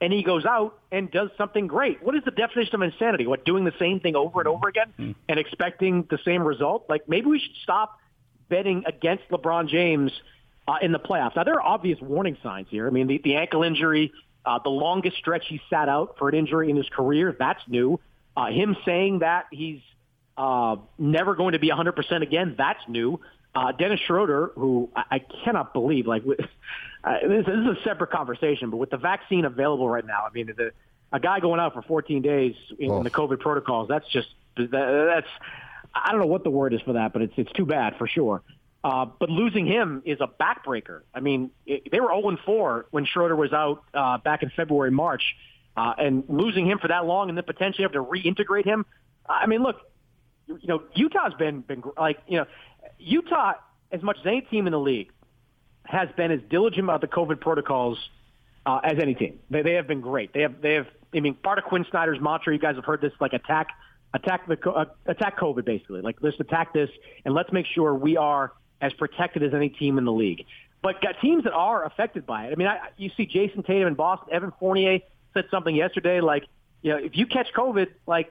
And 0.00 0.10
he 0.10 0.22
goes 0.22 0.46
out 0.46 0.78
and 0.90 1.10
does 1.10 1.30
something 1.36 1.66
great. 1.66 2.02
What 2.02 2.14
is 2.14 2.24
the 2.24 2.30
definition 2.30 2.74
of 2.76 2.82
insanity? 2.82 3.26
What 3.26 3.44
doing 3.44 3.64
the 3.64 3.74
same 3.78 4.00
thing 4.00 4.16
over 4.16 4.40
and 4.40 4.48
over 4.48 4.68
again 4.68 4.92
mm-hmm. 4.98 5.12
and 5.28 5.38
expecting 5.38 6.06
the 6.08 6.18
same 6.24 6.42
result? 6.42 6.86
Like 6.88 7.08
maybe 7.10 7.26
we 7.26 7.40
should 7.40 7.56
stop 7.62 7.98
betting 8.48 8.84
against 8.86 9.28
LeBron 9.28 9.68
James 9.68 10.12
uh, 10.66 10.76
in 10.82 10.92
the 10.92 10.98
playoffs. 10.98 11.36
Now, 11.36 11.44
there 11.44 11.54
are 11.54 11.62
obvious 11.62 12.00
warning 12.00 12.36
signs 12.42 12.68
here. 12.70 12.86
I 12.86 12.90
mean, 12.90 13.06
the, 13.06 13.20
the 13.22 13.36
ankle 13.36 13.62
injury, 13.62 14.12
uh, 14.44 14.58
the 14.62 14.70
longest 14.70 15.16
stretch 15.18 15.44
he 15.48 15.60
sat 15.70 15.88
out 15.88 16.16
for 16.18 16.28
an 16.28 16.34
injury 16.34 16.70
in 16.70 16.76
his 16.76 16.88
career, 16.88 17.34
that's 17.38 17.62
new. 17.68 18.00
Uh, 18.36 18.46
him 18.46 18.76
saying 18.84 19.20
that 19.20 19.46
he's 19.50 19.80
uh, 20.36 20.76
never 20.98 21.34
going 21.34 21.52
to 21.52 21.58
be 21.58 21.70
100% 21.70 22.22
again, 22.22 22.54
that's 22.56 22.80
new. 22.88 23.20
Uh, 23.54 23.70
Dennis 23.72 24.00
Schroeder, 24.06 24.50
who 24.56 24.90
I, 24.96 25.04
I 25.12 25.18
cannot 25.44 25.72
believe, 25.72 26.06
like, 26.06 26.24
with, 26.26 26.40
uh, 26.40 27.18
this, 27.22 27.46
this 27.46 27.54
is 27.54 27.66
a 27.66 27.76
separate 27.84 28.10
conversation, 28.10 28.70
but 28.70 28.78
with 28.78 28.90
the 28.90 28.96
vaccine 28.96 29.44
available 29.44 29.88
right 29.88 30.04
now, 30.04 30.24
I 30.26 30.32
mean, 30.32 30.52
the, 30.56 30.72
a 31.12 31.20
guy 31.20 31.38
going 31.40 31.60
out 31.60 31.74
for 31.74 31.82
14 31.82 32.22
days 32.22 32.54
in 32.78 32.88
Well- 32.90 33.02
the 33.02 33.10
COVID 33.10 33.40
protocols, 33.40 33.88
that's 33.88 34.08
just, 34.08 34.28
that, 34.56 34.70
that's, 34.70 35.28
I 35.94 36.10
don't 36.10 36.20
know 36.20 36.26
what 36.26 36.42
the 36.42 36.50
word 36.50 36.74
is 36.74 36.80
for 36.80 36.94
that, 36.94 37.12
but 37.12 37.22
it's, 37.22 37.34
it's 37.36 37.52
too 37.52 37.66
bad 37.66 37.96
for 37.98 38.08
sure. 38.08 38.42
Uh, 38.84 39.06
but 39.18 39.30
losing 39.30 39.64
him 39.64 40.02
is 40.04 40.18
a 40.20 40.28
backbreaker. 40.28 41.00
I 41.14 41.20
mean, 41.20 41.50
it, 41.64 41.90
they 41.90 42.00
were 42.00 42.10
0 42.10 42.36
4 42.44 42.86
when 42.90 43.06
Schroeder 43.06 43.34
was 43.34 43.50
out 43.54 43.82
uh, 43.94 44.18
back 44.18 44.42
in 44.42 44.50
February, 44.50 44.90
March, 44.90 45.22
uh, 45.74 45.94
and 45.96 46.22
losing 46.28 46.66
him 46.66 46.78
for 46.78 46.88
that 46.88 47.06
long, 47.06 47.30
and 47.30 47.38
then 47.38 47.44
potentially 47.44 47.84
have 47.84 47.92
to 47.92 48.04
reintegrate 48.04 48.66
him. 48.66 48.84
I 49.26 49.46
mean, 49.46 49.62
look, 49.62 49.80
you 50.46 50.58
know, 50.64 50.82
Utah's 50.94 51.32
been 51.38 51.62
been 51.62 51.82
like 51.96 52.18
you 52.28 52.36
know, 52.36 52.46
Utah 52.98 53.54
as 53.90 54.02
much 54.02 54.18
as 54.20 54.26
any 54.26 54.42
team 54.42 54.66
in 54.66 54.72
the 54.72 54.78
league 54.78 55.10
has 55.86 56.10
been 56.14 56.30
as 56.30 56.40
diligent 56.50 56.84
about 56.84 57.00
the 57.00 57.08
COVID 57.08 57.40
protocols 57.40 57.98
uh, 58.66 58.80
as 58.84 58.98
any 59.00 59.14
team. 59.14 59.40
They 59.48 59.62
they 59.62 59.72
have 59.74 59.86
been 59.86 60.02
great. 60.02 60.34
They 60.34 60.42
have 60.42 60.60
they 60.60 60.74
have. 60.74 60.88
I 61.14 61.20
mean, 61.20 61.36
part 61.36 61.56
of 61.56 61.64
Quinn 61.64 61.86
Snyder's 61.90 62.20
mantra. 62.20 62.52
You 62.52 62.58
guys 62.58 62.76
have 62.76 62.84
heard 62.84 63.00
this, 63.00 63.12
like 63.18 63.32
attack 63.32 63.68
attack 64.12 64.46
the 64.46 64.58
uh, 64.70 64.84
attack 65.06 65.38
COVID 65.38 65.64
basically. 65.64 66.02
Like 66.02 66.16
let's 66.20 66.38
attack 66.38 66.74
this 66.74 66.90
and 67.24 67.32
let's 67.32 67.50
make 67.50 67.64
sure 67.64 67.94
we 67.94 68.18
are 68.18 68.52
as 68.80 68.92
protected 68.94 69.42
as 69.42 69.54
any 69.54 69.68
team 69.68 69.98
in 69.98 70.04
the 70.04 70.12
league. 70.12 70.44
But 70.82 71.00
got 71.00 71.20
teams 71.20 71.44
that 71.44 71.54
are 71.54 71.84
affected 71.84 72.26
by 72.26 72.46
it. 72.46 72.52
I 72.52 72.56
mean, 72.56 72.68
I, 72.68 72.78
you 72.96 73.10
see 73.16 73.26
Jayson 73.26 73.62
Tatum 73.64 73.88
in 73.88 73.94
Boston. 73.94 74.28
Evan 74.32 74.52
Fournier 74.60 75.00
said 75.32 75.46
something 75.50 75.74
yesterday 75.74 76.20
like, 76.20 76.44
you 76.82 76.90
know, 76.90 76.98
if 76.98 77.16
you 77.16 77.26
catch 77.26 77.48
COVID, 77.56 77.88
like 78.06 78.30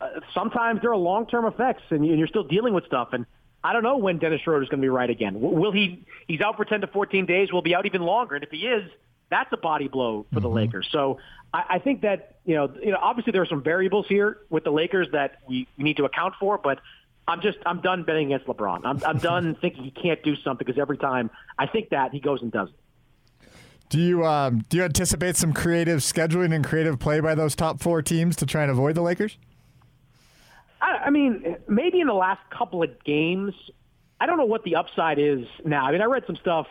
uh, 0.00 0.20
sometimes 0.34 0.80
there 0.82 0.90
are 0.90 0.96
long-term 0.96 1.46
effects, 1.46 1.82
and 1.90 2.04
you're 2.04 2.26
still 2.26 2.44
dealing 2.44 2.74
with 2.74 2.84
stuff. 2.86 3.10
And 3.12 3.26
I 3.62 3.72
don't 3.72 3.84
know 3.84 3.96
when 3.96 4.18
Dennis 4.18 4.40
Schroeder 4.42 4.62
is 4.62 4.68
going 4.68 4.80
to 4.80 4.84
be 4.84 4.88
right 4.88 5.08
again. 5.08 5.40
Will 5.40 5.72
he? 5.72 6.04
He's 6.26 6.40
out 6.40 6.56
for 6.56 6.64
10 6.64 6.80
to 6.80 6.86
14 6.88 7.26
days. 7.26 7.52
Will 7.52 7.62
be 7.62 7.74
out 7.74 7.86
even 7.86 8.02
longer. 8.02 8.34
And 8.34 8.44
if 8.44 8.50
he 8.50 8.66
is, 8.66 8.90
that's 9.30 9.52
a 9.52 9.56
body 9.56 9.88
blow 9.88 10.26
for 10.32 10.40
the 10.40 10.48
mm-hmm. 10.48 10.56
Lakers. 10.56 10.88
So 10.90 11.18
I, 11.52 11.64
I 11.70 11.78
think 11.78 12.02
that 12.02 12.36
you 12.44 12.56
know, 12.56 12.74
you 12.82 12.90
know, 12.90 12.98
obviously 13.00 13.30
there 13.30 13.42
are 13.42 13.46
some 13.46 13.62
variables 13.62 14.06
here 14.08 14.38
with 14.50 14.64
the 14.64 14.72
Lakers 14.72 15.08
that 15.12 15.38
we, 15.48 15.68
we 15.78 15.84
need 15.84 15.96
to 15.98 16.04
account 16.04 16.34
for, 16.38 16.58
but. 16.58 16.80
I'm 17.26 17.40
just 17.40 17.58
I'm 17.64 17.80
done 17.80 18.02
betting 18.02 18.32
against 18.32 18.46
LeBron. 18.46 18.82
I'm 18.84 19.02
I'm 19.04 19.18
done 19.18 19.54
thinking 19.60 19.84
he 19.84 19.90
can't 19.90 20.22
do 20.22 20.36
something 20.36 20.64
because 20.66 20.80
every 20.80 20.98
time 20.98 21.30
I 21.58 21.66
think 21.66 21.90
that 21.90 22.12
he 22.12 22.20
goes 22.20 22.42
and 22.42 22.52
does 22.52 22.68
it. 22.68 23.48
Do 23.88 24.00
you 24.00 24.24
um, 24.26 24.64
do 24.68 24.78
you 24.78 24.84
anticipate 24.84 25.36
some 25.36 25.52
creative 25.52 26.00
scheduling 26.00 26.54
and 26.54 26.64
creative 26.64 26.98
play 26.98 27.20
by 27.20 27.34
those 27.34 27.54
top 27.54 27.80
four 27.80 28.02
teams 28.02 28.36
to 28.36 28.46
try 28.46 28.62
and 28.62 28.70
avoid 28.70 28.94
the 28.94 29.02
Lakers? 29.02 29.38
I, 30.80 31.04
I 31.06 31.10
mean, 31.10 31.56
maybe 31.68 32.00
in 32.00 32.06
the 32.06 32.14
last 32.14 32.40
couple 32.50 32.82
of 32.82 33.04
games. 33.04 33.54
I 34.20 34.26
don't 34.26 34.38
know 34.38 34.44
what 34.46 34.62
the 34.64 34.76
upside 34.76 35.18
is 35.18 35.44
now. 35.64 35.84
I 35.86 35.92
mean, 35.92 36.00
I 36.00 36.04
read 36.04 36.24
some 36.26 36.36
stuff 36.36 36.66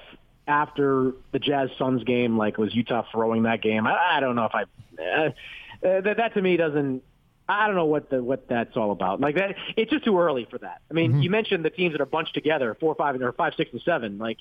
after 0.47 1.13
the 1.31 1.39
Jazz 1.39 1.69
Suns 1.77 2.03
game, 2.03 2.37
like 2.37 2.57
was 2.57 2.73
Utah 2.73 3.03
throwing 3.11 3.43
that 3.43 3.61
game. 3.61 3.85
I, 3.85 4.17
I 4.17 4.19
don't 4.19 4.35
know 4.35 4.45
if 4.45 4.55
I 4.55 4.63
uh, 4.63 5.29
uh, 5.87 6.01
that 6.01 6.17
that 6.17 6.33
to 6.33 6.41
me 6.41 6.57
doesn't. 6.57 7.03
I 7.47 7.67
don't 7.67 7.75
know 7.75 7.85
what 7.85 8.09
the 8.09 8.23
what 8.23 8.47
that's 8.47 8.77
all 8.77 8.91
about. 8.91 9.19
Like 9.19 9.35
that, 9.35 9.55
it's 9.75 9.91
just 9.91 10.05
too 10.05 10.19
early 10.19 10.47
for 10.49 10.57
that. 10.59 10.81
I 10.89 10.93
mean, 10.93 11.11
mm-hmm. 11.11 11.21
you 11.21 11.29
mentioned 11.29 11.65
the 11.65 11.69
teams 11.69 11.93
that 11.93 12.01
are 12.01 12.05
bunched 12.05 12.33
together, 12.33 12.75
four, 12.79 12.95
five, 12.95 13.21
or 13.21 13.31
five, 13.33 13.53
six, 13.55 13.71
and 13.73 13.81
seven. 13.81 14.17
Like, 14.17 14.37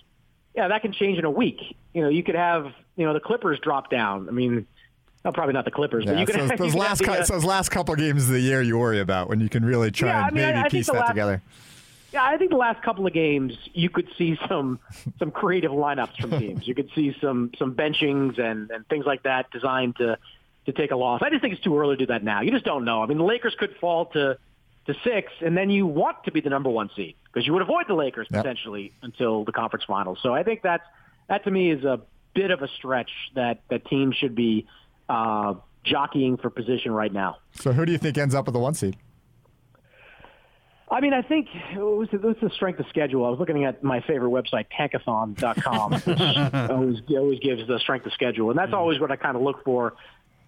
yeah, 0.54 0.68
that 0.68 0.82
can 0.82 0.92
change 0.92 1.18
in 1.18 1.24
a 1.24 1.30
week. 1.30 1.76
You 1.94 2.02
know, 2.02 2.08
you 2.08 2.22
could 2.22 2.36
have 2.36 2.72
you 2.96 3.04
know 3.04 3.12
the 3.12 3.20
Clippers 3.20 3.58
drop 3.58 3.90
down. 3.90 4.28
I 4.28 4.32
mean, 4.32 4.66
well, 5.24 5.32
probably 5.32 5.54
not 5.54 5.64
the 5.64 5.70
Clippers, 5.70 6.04
yeah, 6.04 6.12
but 6.12 6.20
you 6.20 6.26
can. 6.26 6.48
So 6.48 6.56
those, 6.64 6.74
last 6.74 7.02
the, 7.02 7.10
uh, 7.10 7.24
those 7.24 7.44
last 7.44 7.70
couple 7.70 7.94
games 7.96 8.24
of 8.24 8.30
the 8.30 8.40
year 8.40 8.62
you 8.62 8.78
worry 8.78 9.00
about 9.00 9.28
when 9.28 9.40
you 9.40 9.48
can 9.48 9.64
really 9.64 9.90
try 9.90 10.08
yeah, 10.08 10.16
and 10.18 10.26
I 10.26 10.30
mean, 10.30 10.44
maybe 10.44 10.58
I, 10.58 10.62
I 10.64 10.68
piece 10.68 10.86
that 10.86 10.94
last, 10.94 11.08
together. 11.08 11.42
Yeah, 12.12 12.24
I 12.24 12.36
think 12.36 12.50
the 12.50 12.56
last 12.56 12.82
couple 12.82 13.06
of 13.06 13.12
games 13.12 13.54
you 13.72 13.88
could 13.88 14.08
see 14.16 14.38
some 14.48 14.78
some 15.18 15.30
creative 15.30 15.72
lineups 15.72 16.20
from 16.20 16.38
teams. 16.38 16.68
you 16.68 16.74
could 16.74 16.90
see 16.94 17.16
some 17.20 17.50
some 17.58 17.74
benchings 17.74 18.38
and 18.38 18.70
and 18.70 18.86
things 18.88 19.06
like 19.06 19.24
that 19.24 19.50
designed 19.50 19.96
to 19.96 20.18
to 20.66 20.72
take 20.72 20.90
a 20.90 20.96
loss. 20.96 21.22
I 21.22 21.30
just 21.30 21.42
think 21.42 21.54
it's 21.54 21.62
too 21.62 21.76
early 21.78 21.96
to 21.96 22.06
do 22.06 22.12
that 22.12 22.22
now. 22.22 22.40
You 22.40 22.50
just 22.50 22.64
don't 22.64 22.84
know. 22.84 23.02
I 23.02 23.06
mean, 23.06 23.18
the 23.18 23.24
Lakers 23.24 23.54
could 23.58 23.74
fall 23.80 24.06
to 24.06 24.38
to 24.86 24.94
six, 25.04 25.32
and 25.40 25.56
then 25.56 25.70
you 25.70 25.86
want 25.86 26.24
to 26.24 26.32
be 26.32 26.40
the 26.40 26.50
number 26.50 26.68
one 26.68 26.90
seed 26.96 27.14
because 27.24 27.46
you 27.46 27.52
would 27.52 27.62
avoid 27.62 27.84
the 27.88 27.94
Lakers 27.94 28.26
yep. 28.30 28.42
potentially 28.42 28.92
until 29.02 29.44
the 29.44 29.52
conference 29.52 29.84
finals. 29.86 30.18
So 30.22 30.34
I 30.34 30.42
think 30.42 30.62
that's 30.62 30.84
that 31.28 31.44
to 31.44 31.50
me 31.50 31.70
is 31.70 31.84
a 31.84 32.00
bit 32.34 32.50
of 32.50 32.62
a 32.62 32.68
stretch 32.68 33.10
that 33.34 33.62
that 33.70 33.86
teams 33.86 34.16
should 34.16 34.34
be 34.34 34.66
uh, 35.08 35.54
jockeying 35.84 36.36
for 36.36 36.50
position 36.50 36.92
right 36.92 37.12
now. 37.12 37.38
So 37.52 37.72
who 37.72 37.86
do 37.86 37.92
you 37.92 37.98
think 37.98 38.18
ends 38.18 38.34
up 38.34 38.46
with 38.46 38.54
the 38.54 38.60
one 38.60 38.74
seed? 38.74 38.96
I 40.90 41.00
mean, 41.00 41.14
I 41.14 41.22
think 41.22 41.48
it 41.72 41.78
was, 41.78 42.08
it 42.12 42.20
was 42.20 42.36
the 42.42 42.50
strength 42.50 42.78
of 42.78 42.86
schedule. 42.90 43.24
I 43.24 43.30
was 43.30 43.38
looking 43.38 43.64
at 43.64 43.82
my 43.82 44.02
favorite 44.02 44.28
website, 44.28 44.66
tankathon.com, 44.78 45.92
which 45.92 46.18
always, 46.70 46.98
always 47.08 47.38
gives 47.38 47.66
the 47.66 47.78
strength 47.78 48.04
of 48.04 48.12
schedule. 48.12 48.50
And 48.50 48.58
that's 48.58 48.74
always 48.74 49.00
what 49.00 49.10
I 49.10 49.16
kind 49.16 49.34
of 49.34 49.42
look 49.42 49.64
for 49.64 49.94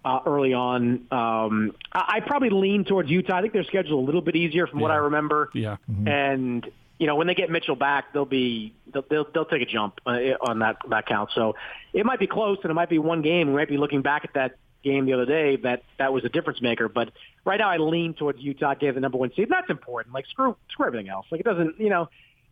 uh, 0.05 0.19
early 0.25 0.53
on. 0.53 1.07
Um, 1.11 1.75
I, 1.91 2.15
I 2.15 2.19
probably 2.21 2.51
lean 2.51 2.85
towards 2.85 3.09
Utah. 3.09 3.37
I 3.37 3.41
think 3.41 3.53
their 3.53 3.63
schedule 3.63 3.99
a 3.99 4.05
little 4.05 4.21
bit 4.21 4.35
easier 4.35 4.67
from 4.67 4.79
yeah. 4.79 4.83
what 4.83 4.91
I 4.91 4.97
remember. 4.97 5.49
Yeah. 5.53 5.77
Mm-hmm. 5.91 6.07
And, 6.07 6.71
you 6.99 7.07
know, 7.07 7.15
when 7.15 7.27
they 7.27 7.33
get 7.33 7.49
Mitchell 7.49 7.75
back, 7.75 8.13
they'll 8.13 8.23
be 8.23 8.73
they'll 8.93 9.03
they'll, 9.09 9.27
they'll 9.33 9.45
take 9.45 9.63
a 9.63 9.65
jump 9.65 9.99
uh, 10.05 10.19
on 10.41 10.59
that 10.59 10.77
that 10.89 11.07
count. 11.07 11.31
So 11.33 11.55
it 11.91 12.05
might 12.05 12.19
be 12.19 12.27
close, 12.27 12.59
and 12.61 12.71
it 12.71 12.75
might 12.75 12.89
be 12.89 12.99
one 12.99 13.21
game. 13.21 13.47
We 13.47 13.55
might 13.55 13.67
be 13.67 13.77
looking 13.77 14.01
back 14.01 14.23
at 14.23 14.33
that 14.35 14.57
game 14.83 15.05
the 15.05 15.13
other 15.13 15.25
day 15.25 15.57
that 15.57 15.83
that 15.97 16.13
was 16.13 16.23
a 16.23 16.29
difference 16.29 16.61
maker. 16.61 16.87
But 16.87 17.09
right 17.43 17.57
now, 17.57 17.69
I 17.69 17.77
lean 17.77 18.13
towards 18.13 18.39
Utah 18.39 18.75
getting 18.75 18.95
the 18.95 19.01
number 19.01 19.17
one 19.17 19.33
seed. 19.35 19.49
That's 19.49 19.69
important. 19.69 20.13
Like 20.13 20.27
screw 20.27 20.55
screw 20.69 20.85
everything 20.85 21.09
else. 21.09 21.25
Like 21.31 21.41
it 21.41 21.45
doesn't, 21.45 21.79
you 21.79 21.89
know. 21.89 22.07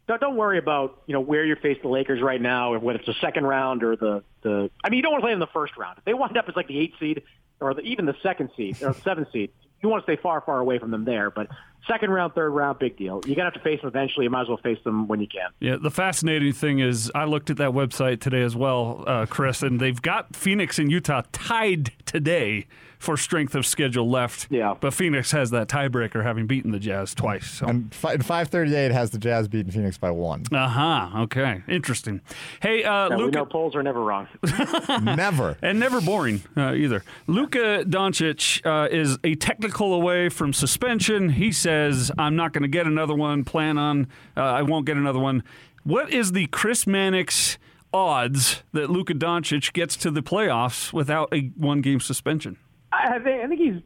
Don't, 0.08 0.20
don't 0.20 0.36
worry 0.36 0.58
about 0.58 1.02
you 1.06 1.14
know 1.14 1.22
where 1.22 1.46
you 1.46 1.56
face 1.56 1.78
the 1.82 1.88
Lakers 1.88 2.22
right 2.22 2.42
now, 2.42 2.78
whether 2.78 3.00
it's 3.00 3.08
the 3.08 3.14
second 3.22 3.46
round 3.46 3.84
or 3.84 3.96
the 3.96 4.24
the. 4.42 4.70
I 4.84 4.90
mean, 4.90 4.98
you 4.98 5.04
don't 5.04 5.14
want 5.14 5.22
to 5.22 5.26
play 5.26 5.32
them 5.32 5.42
in 5.42 5.48
the 5.48 5.54
first 5.54 5.78
round. 5.78 5.98
If 5.98 6.06
they 6.06 6.14
wind 6.14 6.38
up 6.38 6.46
as 6.50 6.56
like 6.56 6.68
the 6.68 6.80
eight 6.80 6.94
seed 7.00 7.24
or 7.60 7.74
the, 7.74 7.82
even 7.82 8.06
the 8.06 8.16
second 8.22 8.50
seed 8.58 8.82
or 8.84 8.94
seventh 8.94 9.32
seed, 9.32 9.52
you 9.82 9.90
want 9.90 10.06
to 10.06 10.12
stay 10.12 10.22
far, 10.22 10.42
far 10.42 10.60
away 10.60 10.80
from 10.80 10.92
them 10.92 11.06
there. 11.06 11.30
But 11.30 11.48
second 11.88 12.12
round, 12.12 12.34
third 12.34 12.50
round, 12.52 12.80
big 12.80 12.98
deal. 12.98 13.22
You're 13.26 13.36
gonna 13.36 13.52
have 13.52 13.54
to 13.54 13.60
face 13.60 13.82
them 13.82 13.90
eventually. 13.90 14.26
You 14.26 14.30
might 14.30 14.44
as 14.44 14.48
well 14.48 14.58
face 14.58 14.80
them 14.84 15.08
when 15.08 15.20
you 15.20 15.28
can. 15.28 15.50
Yeah, 15.60 15.78
the 15.82 15.92
fascinating 15.92 16.54
thing 16.54 16.80
is, 16.80 17.12
I 17.16 17.26
looked 17.26 17.50
at 17.50 17.58
that 17.58 17.72
website 17.72 18.20
today 18.20 18.42
as 18.42 18.56
well, 18.56 19.04
uh, 19.08 19.26
Chris, 19.26 19.62
and 19.62 19.80
they've 19.80 20.02
got 20.02 20.36
Phoenix 20.36 20.80
and 20.80 20.92
Utah 20.92 21.24
tied 21.32 21.92
today 22.06 22.68
for 23.04 23.18
strength 23.18 23.54
of 23.54 23.66
schedule 23.66 24.10
left. 24.10 24.48
Yeah. 24.50 24.76
But 24.80 24.94
Phoenix 24.94 25.32
has 25.32 25.52
that 25.52 25.68
tiebreaker, 25.68 26.24
having 26.24 26.48
beaten 26.48 26.72
the 26.72 26.80
Jazz 26.80 27.14
twice. 27.14 27.52
So. 27.52 27.68
And 27.68 27.94
fi- 27.94 28.16
538 28.18 28.92
has 28.92 29.12
the 29.12 29.18
Jazz 29.18 29.50
beaten 29.50 29.72
Phoenix 29.72 29.98
by 29.98 30.10
one. 30.10 30.46
Uh 30.52 30.70
huh. 30.70 31.22
Okay. 31.24 31.64
Interesting. 31.68 32.22
Hey, 32.62 32.84
uh, 32.84 33.10
yeah, 33.10 33.18
Luka. 33.18 33.26
We 33.26 33.32
know 33.32 33.46
polls 33.46 33.76
are 33.76 33.84
never 33.84 34.02
wrong. 34.02 34.28
never. 35.04 35.58
And 35.62 35.80
never 35.80 36.00
boring 36.00 36.44
uh, 36.56 36.74
either. 36.74 37.04
Luka 37.28 37.84
Doncic 37.86 38.66
uh, 38.66 38.88
is 38.90 39.18
a 39.26 39.36
technical 39.36 39.94
away 39.94 40.30
from 40.30 40.54
suspension. 40.54 41.30
He 41.30 41.52
says, 41.74 42.12
I'm 42.18 42.36
not 42.36 42.54
going 42.54 42.62
to 42.62 42.68
get 42.68 42.86
another 42.86 43.16
one. 43.16 43.44
Plan 43.44 43.78
on, 43.78 44.08
uh, 44.38 44.42
I 44.42 44.62
won't 44.62 44.86
get 44.86 44.96
another 44.96 45.20
one. 45.20 45.44
What 45.84 46.12
is 46.12 46.32
the 46.32 46.46
Chris 46.48 46.86
Mannix 46.86 47.58
odds 47.92 48.64
that 48.74 48.90
Luka 48.90 49.14
Doncic 49.14 49.74
gets 49.74 49.98
to 49.98 50.12
the 50.12 50.22
playoffs 50.22 50.94
without 50.94 51.34
a 51.34 51.52
one 51.58 51.82
game 51.82 52.00
suspension? 52.00 52.58
I 52.92 53.20
think 53.20 53.44
I 53.44 53.48
think 53.48 53.60
he's 53.60 53.82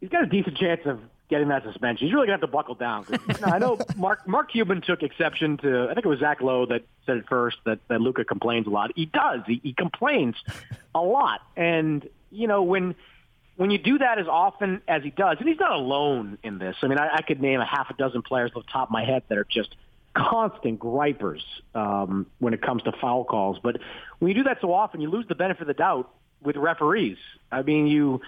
he's 0.00 0.08
got 0.08 0.22
a 0.24 0.26
decent 0.26 0.56
chance 0.56 0.80
of 0.86 1.00
getting 1.28 1.48
that 1.48 1.62
suspension. 1.64 2.06
He's 2.06 2.14
really 2.14 2.26
gonna 2.26 2.38
have 2.38 2.40
to 2.40 2.46
buckle 2.46 2.74
down. 2.74 3.04
You 3.10 3.18
know, 3.18 3.52
I 3.52 3.58
know 3.58 3.78
Mark 3.96 4.26
Mark 4.26 4.50
Cuban 4.50 4.80
took 4.80 5.02
exception 5.02 5.58
to. 5.58 5.88
I 5.90 5.94
think 5.94 6.06
it 6.06 6.08
was 6.08 6.20
Zach 6.20 6.40
Lowe 6.40 6.64
that 6.66 6.82
said 7.04 7.18
it 7.18 7.28
first 7.28 7.58
that 7.66 7.78
that 7.88 8.00
Luka 8.00 8.24
complains 8.24 8.66
a 8.66 8.70
lot. 8.70 8.90
He 8.96 9.04
does. 9.04 9.40
He, 9.46 9.60
he 9.62 9.74
complains 9.74 10.34
a 10.94 11.00
lot, 11.00 11.42
and 11.56 12.08
you 12.30 12.48
know 12.48 12.62
when 12.62 12.94
when 13.58 13.72
you 13.72 13.78
do 13.78 13.98
that 13.98 14.20
as 14.20 14.28
often 14.28 14.82
as 14.86 15.02
he 15.02 15.10
does, 15.10 15.38
and 15.40 15.48
he's 15.48 15.58
not 15.58 15.72
alone 15.72 16.38
in 16.44 16.58
this. 16.58 16.76
I 16.80 16.86
mean, 16.86 16.96
I, 16.96 17.16
I 17.16 17.22
could 17.22 17.42
name 17.42 17.60
a 17.60 17.66
half 17.66 17.90
a 17.90 17.94
dozen 17.94 18.22
players 18.22 18.52
off 18.54 18.64
the 18.64 18.70
top 18.70 18.88
of 18.88 18.92
my 18.92 19.04
head 19.04 19.24
that 19.28 19.36
are 19.36 19.46
just 19.50 19.74
constant 20.14 20.78
gripers 20.78 21.44
um, 21.74 22.26
when 22.38 22.54
it 22.54 22.62
comes 22.62 22.84
to 22.84 22.92
foul 23.00 23.24
calls. 23.24 23.58
But 23.60 23.80
when 24.20 24.28
you 24.28 24.34
do 24.36 24.44
that 24.44 24.58
so 24.60 24.72
often, 24.72 25.00
you 25.00 25.10
lose 25.10 25.26
the 25.28 25.34
benefit 25.34 25.62
of 25.62 25.66
the 25.66 25.74
doubt 25.74 26.08
with 26.40 26.56
referees. 26.56 27.18
I 27.50 27.62
mean, 27.62 27.88
you 27.88 28.20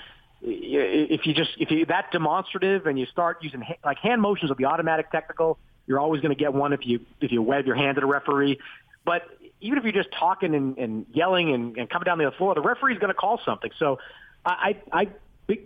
if 0.42 1.26
you 1.26 1.32
just 1.32 1.50
if 1.58 1.70
you 1.70 1.86
that 1.86 2.10
demonstrative 2.10 2.86
and 2.86 2.98
you 2.98 3.06
start 3.06 3.38
using 3.40 3.62
like 3.84 3.98
hand 3.98 4.20
motions 4.20 4.48
will 4.48 4.56
be 4.56 4.64
automatic 4.64 5.12
technical. 5.12 5.58
You're 5.86 6.00
always 6.00 6.22
going 6.22 6.34
to 6.34 6.38
get 6.38 6.52
one 6.52 6.72
if 6.72 6.84
you 6.84 7.06
if 7.20 7.30
you 7.30 7.40
wave 7.40 7.66
your 7.66 7.76
hand 7.76 7.98
at 7.98 8.02
a 8.02 8.06
referee. 8.06 8.58
But 9.04 9.22
even 9.60 9.78
if 9.78 9.84
you're 9.84 9.92
just 9.92 10.12
talking 10.18 10.56
and, 10.56 10.76
and 10.76 11.06
yelling 11.12 11.54
and, 11.54 11.76
and 11.76 11.88
coming 11.88 12.04
down 12.04 12.18
the 12.18 12.32
floor, 12.36 12.56
the 12.56 12.62
referee's 12.62 12.98
going 12.98 13.12
to 13.12 13.18
call 13.18 13.40
something. 13.44 13.70
So 13.78 13.98
I, 14.44 14.76
I 14.92 15.08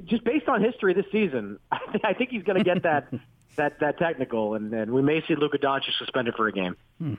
just 0.07 0.25
based 0.25 0.49
on 0.49 0.63
history 0.63 0.95
this 0.95 1.07
season, 1.13 1.59
I 1.73 2.15
think 2.15 2.31
he's 2.31 2.43
going 2.43 2.59
to 2.59 2.65
get 2.65 2.83
that 2.83 3.13
that 3.57 3.81
that 3.81 3.99
technical, 3.99 4.55
and, 4.55 4.73
and 4.73 4.93
we 4.93 5.03
may 5.03 5.23
see 5.27 5.35
Luka 5.37 5.59
Doncic 5.59 5.97
suspended 5.99 6.35
for 6.35 6.49
a 6.49 6.53
game. 6.53 6.77
Hmm. 6.99 7.15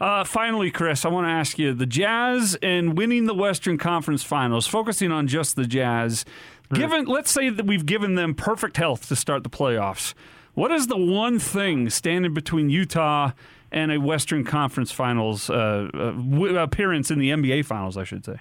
Uh, 0.00 0.24
finally, 0.24 0.70
Chris, 0.70 1.04
I 1.04 1.08
want 1.08 1.26
to 1.26 1.30
ask 1.30 1.58
you 1.58 1.74
the 1.74 1.86
Jazz 1.86 2.56
and 2.62 2.96
winning 2.96 3.26
the 3.26 3.34
Western 3.34 3.78
Conference 3.78 4.22
Finals, 4.22 4.66
focusing 4.66 5.12
on 5.12 5.28
just 5.28 5.56
the 5.56 5.66
Jazz. 5.66 6.24
Hmm. 6.70 6.76
Given, 6.76 7.04
let's 7.04 7.30
say 7.30 7.50
that 7.50 7.66
we've 7.66 7.86
given 7.86 8.14
them 8.14 8.34
perfect 8.34 8.78
health 8.78 9.08
to 9.08 9.16
start 9.16 9.42
the 9.42 9.50
playoffs. 9.50 10.14
What 10.54 10.70
is 10.70 10.86
the 10.86 10.98
one 10.98 11.38
thing 11.38 11.88
standing 11.88 12.34
between 12.34 12.68
Utah 12.68 13.32
and 13.70 13.90
a 13.90 13.98
Western 13.98 14.44
Conference 14.44 14.92
Finals 14.92 15.48
uh, 15.48 15.88
uh, 15.94 16.10
w- 16.12 16.58
appearance 16.58 17.10
in 17.10 17.18
the 17.18 17.30
NBA 17.30 17.64
Finals? 17.64 17.96
I 17.96 18.04
should 18.04 18.24
say. 18.24 18.36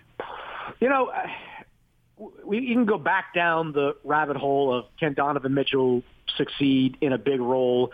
You 0.80 0.90
know, 0.90 1.12
we 2.44 2.74
can 2.74 2.86
go 2.86 2.98
back 2.98 3.34
down 3.34 3.72
the 3.74 3.96
rabbit 4.04 4.38
hole 4.38 4.74
of 4.74 4.86
can 5.00 5.14
Donovan 5.14 5.54
Mitchell 5.54 6.04
succeed 6.38 6.98
in 7.02 7.14
a 7.14 7.18
big 7.18 7.40
role? 7.40 7.92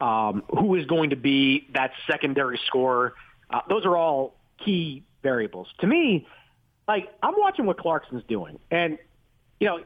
um, 0.00 0.44
who 0.48 0.74
is 0.76 0.86
going 0.86 1.10
to 1.10 1.16
be 1.16 1.66
that 1.74 1.92
secondary 2.10 2.60
scorer. 2.66 3.14
Uh, 3.50 3.60
those 3.68 3.84
are 3.84 3.96
all 3.96 4.34
key 4.64 5.04
variables. 5.22 5.68
To 5.80 5.86
me, 5.86 6.26
like 6.86 7.12
I'm 7.22 7.34
watching 7.36 7.66
what 7.66 7.78
Clarkson's 7.78 8.24
doing, 8.28 8.58
and 8.70 8.98
you 9.60 9.66
know 9.66 9.80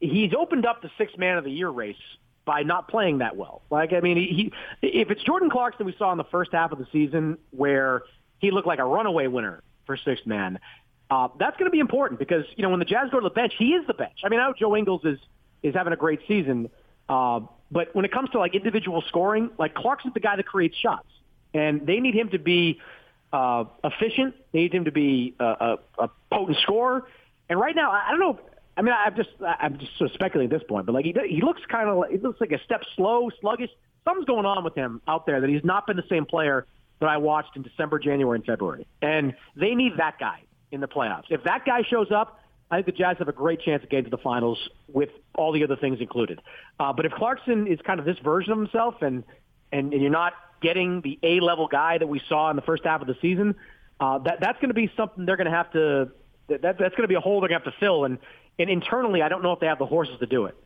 he's 0.00 0.32
opened 0.38 0.66
up 0.66 0.82
the 0.82 0.90
six 0.98 1.16
man 1.16 1.38
of 1.38 1.44
the 1.44 1.50
year 1.50 1.68
race 1.68 1.96
by 2.44 2.62
not 2.62 2.88
playing 2.88 3.18
that 3.18 3.36
well. 3.36 3.62
Like 3.70 3.92
I 3.92 4.00
mean, 4.00 4.16
he, 4.16 4.52
he 4.80 4.88
if 5.00 5.10
it's 5.10 5.22
Jordan 5.22 5.50
Clarkson 5.50 5.86
we 5.86 5.94
saw 5.98 6.12
in 6.12 6.18
the 6.18 6.24
first 6.24 6.52
half 6.52 6.72
of 6.72 6.78
the 6.78 6.86
season 6.92 7.38
where 7.50 8.02
he 8.38 8.50
looked 8.50 8.66
like 8.66 8.78
a 8.78 8.84
runaway 8.84 9.26
winner 9.26 9.62
for 9.86 9.96
sixth 9.96 10.26
man. 10.26 10.58
Uh, 11.12 11.28
that's 11.38 11.58
going 11.58 11.66
to 11.66 11.70
be 11.70 11.78
important 11.78 12.18
because 12.18 12.46
you 12.56 12.62
know 12.62 12.70
when 12.70 12.78
the 12.78 12.86
Jazz 12.86 13.10
go 13.10 13.20
to 13.20 13.24
the 13.24 13.34
bench, 13.34 13.52
he 13.58 13.74
is 13.74 13.86
the 13.86 13.92
bench. 13.92 14.20
I 14.24 14.30
mean, 14.30 14.40
I 14.40 14.46
know 14.46 14.54
Joe 14.58 14.74
Ingles 14.74 15.04
is 15.04 15.18
is 15.62 15.74
having 15.74 15.92
a 15.92 15.96
great 15.96 16.20
season, 16.26 16.70
uh, 17.06 17.40
but 17.70 17.94
when 17.94 18.06
it 18.06 18.12
comes 18.12 18.30
to 18.30 18.38
like 18.38 18.54
individual 18.54 19.04
scoring, 19.08 19.50
like 19.58 19.74
Clarkson's 19.74 20.14
the 20.14 20.20
guy 20.20 20.36
that 20.36 20.46
creates 20.46 20.74
shots, 20.78 21.08
and 21.52 21.86
they 21.86 22.00
need 22.00 22.14
him 22.14 22.30
to 22.30 22.38
be 22.38 22.80
uh, 23.30 23.64
efficient. 23.84 24.36
They 24.52 24.60
need 24.60 24.74
him 24.74 24.86
to 24.86 24.90
be 24.90 25.34
a, 25.38 25.44
a, 25.44 25.78
a 26.04 26.10
potent 26.30 26.56
scorer. 26.62 27.06
And 27.50 27.60
right 27.60 27.76
now, 27.76 27.90
I 27.90 28.10
don't 28.10 28.20
know. 28.20 28.40
I 28.78 28.80
mean, 28.80 28.94
I'm 28.96 29.14
just 29.14 29.28
I'm 29.42 29.76
just 29.76 29.98
sort 29.98 30.08
of 30.08 30.14
speculating 30.14 30.50
at 30.50 30.60
this 30.60 30.66
point, 30.66 30.86
but 30.86 30.94
like 30.94 31.04
he 31.04 31.14
he 31.28 31.42
looks 31.42 31.60
kind 31.68 31.90
of 31.90 32.10
he 32.10 32.16
looks 32.16 32.40
like 32.40 32.52
a 32.52 32.64
step 32.64 32.84
slow, 32.96 33.28
sluggish. 33.38 33.70
Something's 34.06 34.26
going 34.26 34.46
on 34.46 34.64
with 34.64 34.74
him 34.74 35.02
out 35.06 35.26
there 35.26 35.42
that 35.42 35.50
he's 35.50 35.62
not 35.62 35.86
been 35.86 35.98
the 35.98 36.08
same 36.08 36.24
player 36.24 36.66
that 37.00 37.10
I 37.10 37.18
watched 37.18 37.54
in 37.54 37.60
December, 37.60 37.98
January, 37.98 38.38
and 38.38 38.46
February. 38.46 38.86
And 39.02 39.34
they 39.56 39.74
need 39.74 39.98
that 39.98 40.18
guy 40.18 40.40
in 40.72 40.80
the 40.80 40.88
playoffs. 40.88 41.24
If 41.30 41.44
that 41.44 41.64
guy 41.64 41.82
shows 41.88 42.10
up, 42.10 42.40
I 42.70 42.76
think 42.76 42.86
the 42.86 42.92
Jazz 42.92 43.18
have 43.18 43.28
a 43.28 43.32
great 43.32 43.60
chance 43.60 43.82
of 43.82 43.90
getting 43.90 44.06
to 44.06 44.10
the 44.10 44.22
finals 44.22 44.58
with 44.88 45.10
all 45.34 45.52
the 45.52 45.62
other 45.62 45.76
things 45.76 46.00
included. 46.00 46.40
Uh, 46.80 46.92
but 46.92 47.04
if 47.04 47.12
Clarkson 47.12 47.66
is 47.66 47.78
kind 47.82 48.00
of 48.00 48.06
this 48.06 48.18
version 48.18 48.52
of 48.52 48.58
himself, 48.58 49.02
and, 49.02 49.24
and 49.70 49.92
and 49.92 50.02
you're 50.02 50.10
not 50.10 50.32
getting 50.62 51.02
the 51.02 51.18
A 51.22 51.40
level 51.40 51.68
guy 51.68 51.98
that 51.98 52.06
we 52.06 52.20
saw 52.28 52.48
in 52.50 52.56
the 52.56 52.62
first 52.62 52.84
half 52.84 53.02
of 53.02 53.06
the 53.06 53.16
season, 53.20 53.54
uh, 54.00 54.18
that 54.18 54.40
that's 54.40 54.58
going 54.58 54.70
to 54.70 54.74
be 54.74 54.90
something 54.96 55.26
they're 55.26 55.36
going 55.36 55.50
to 55.50 55.56
have 55.56 55.70
to. 55.72 56.10
That, 56.48 56.62
that's 56.62 56.78
going 56.78 57.02
to 57.02 57.08
be 57.08 57.14
a 57.14 57.20
hole 57.20 57.40
they're 57.40 57.48
going 57.48 57.60
to 57.60 57.66
have 57.66 57.74
to 57.74 57.78
fill. 57.78 58.04
And 58.06 58.18
and 58.58 58.70
internally, 58.70 59.20
I 59.20 59.28
don't 59.28 59.42
know 59.42 59.52
if 59.52 59.60
they 59.60 59.66
have 59.66 59.78
the 59.78 59.86
horses 59.86 60.18
to 60.20 60.26
do 60.26 60.46
it. 60.46 60.56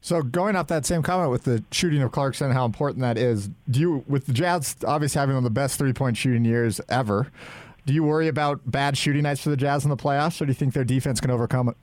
So 0.00 0.22
going 0.22 0.54
off 0.54 0.66
that 0.66 0.84
same 0.84 1.02
comment 1.02 1.30
with 1.30 1.44
the 1.44 1.64
shooting 1.70 2.02
of 2.02 2.12
Clarkson, 2.12 2.50
how 2.50 2.66
important 2.66 3.00
that 3.00 3.16
is. 3.16 3.48
Do 3.70 3.80
you, 3.80 4.04
with 4.06 4.26
the 4.26 4.34
Jazz 4.34 4.76
obviously 4.86 5.18
having 5.18 5.34
one 5.34 5.44
of 5.44 5.44
the 5.44 5.50
best 5.58 5.78
three 5.78 5.94
point 5.94 6.16
shooting 6.16 6.44
years 6.44 6.80
ever, 6.88 7.32
do 7.86 7.92
you 7.92 8.02
worry 8.02 8.28
about 8.28 8.68
bad 8.70 8.96
shooting 8.96 9.22
nights 9.22 9.42
for 9.42 9.50
the 9.50 9.56
Jazz 9.56 9.84
in 9.84 9.90
the 9.90 9.96
playoffs, 9.96 10.40
or 10.40 10.46
do 10.46 10.50
you 10.50 10.54
think 10.54 10.74
their 10.74 10.84
defense 10.84 11.20
can 11.20 11.30
overcome 11.30 11.68
it? 11.68 11.76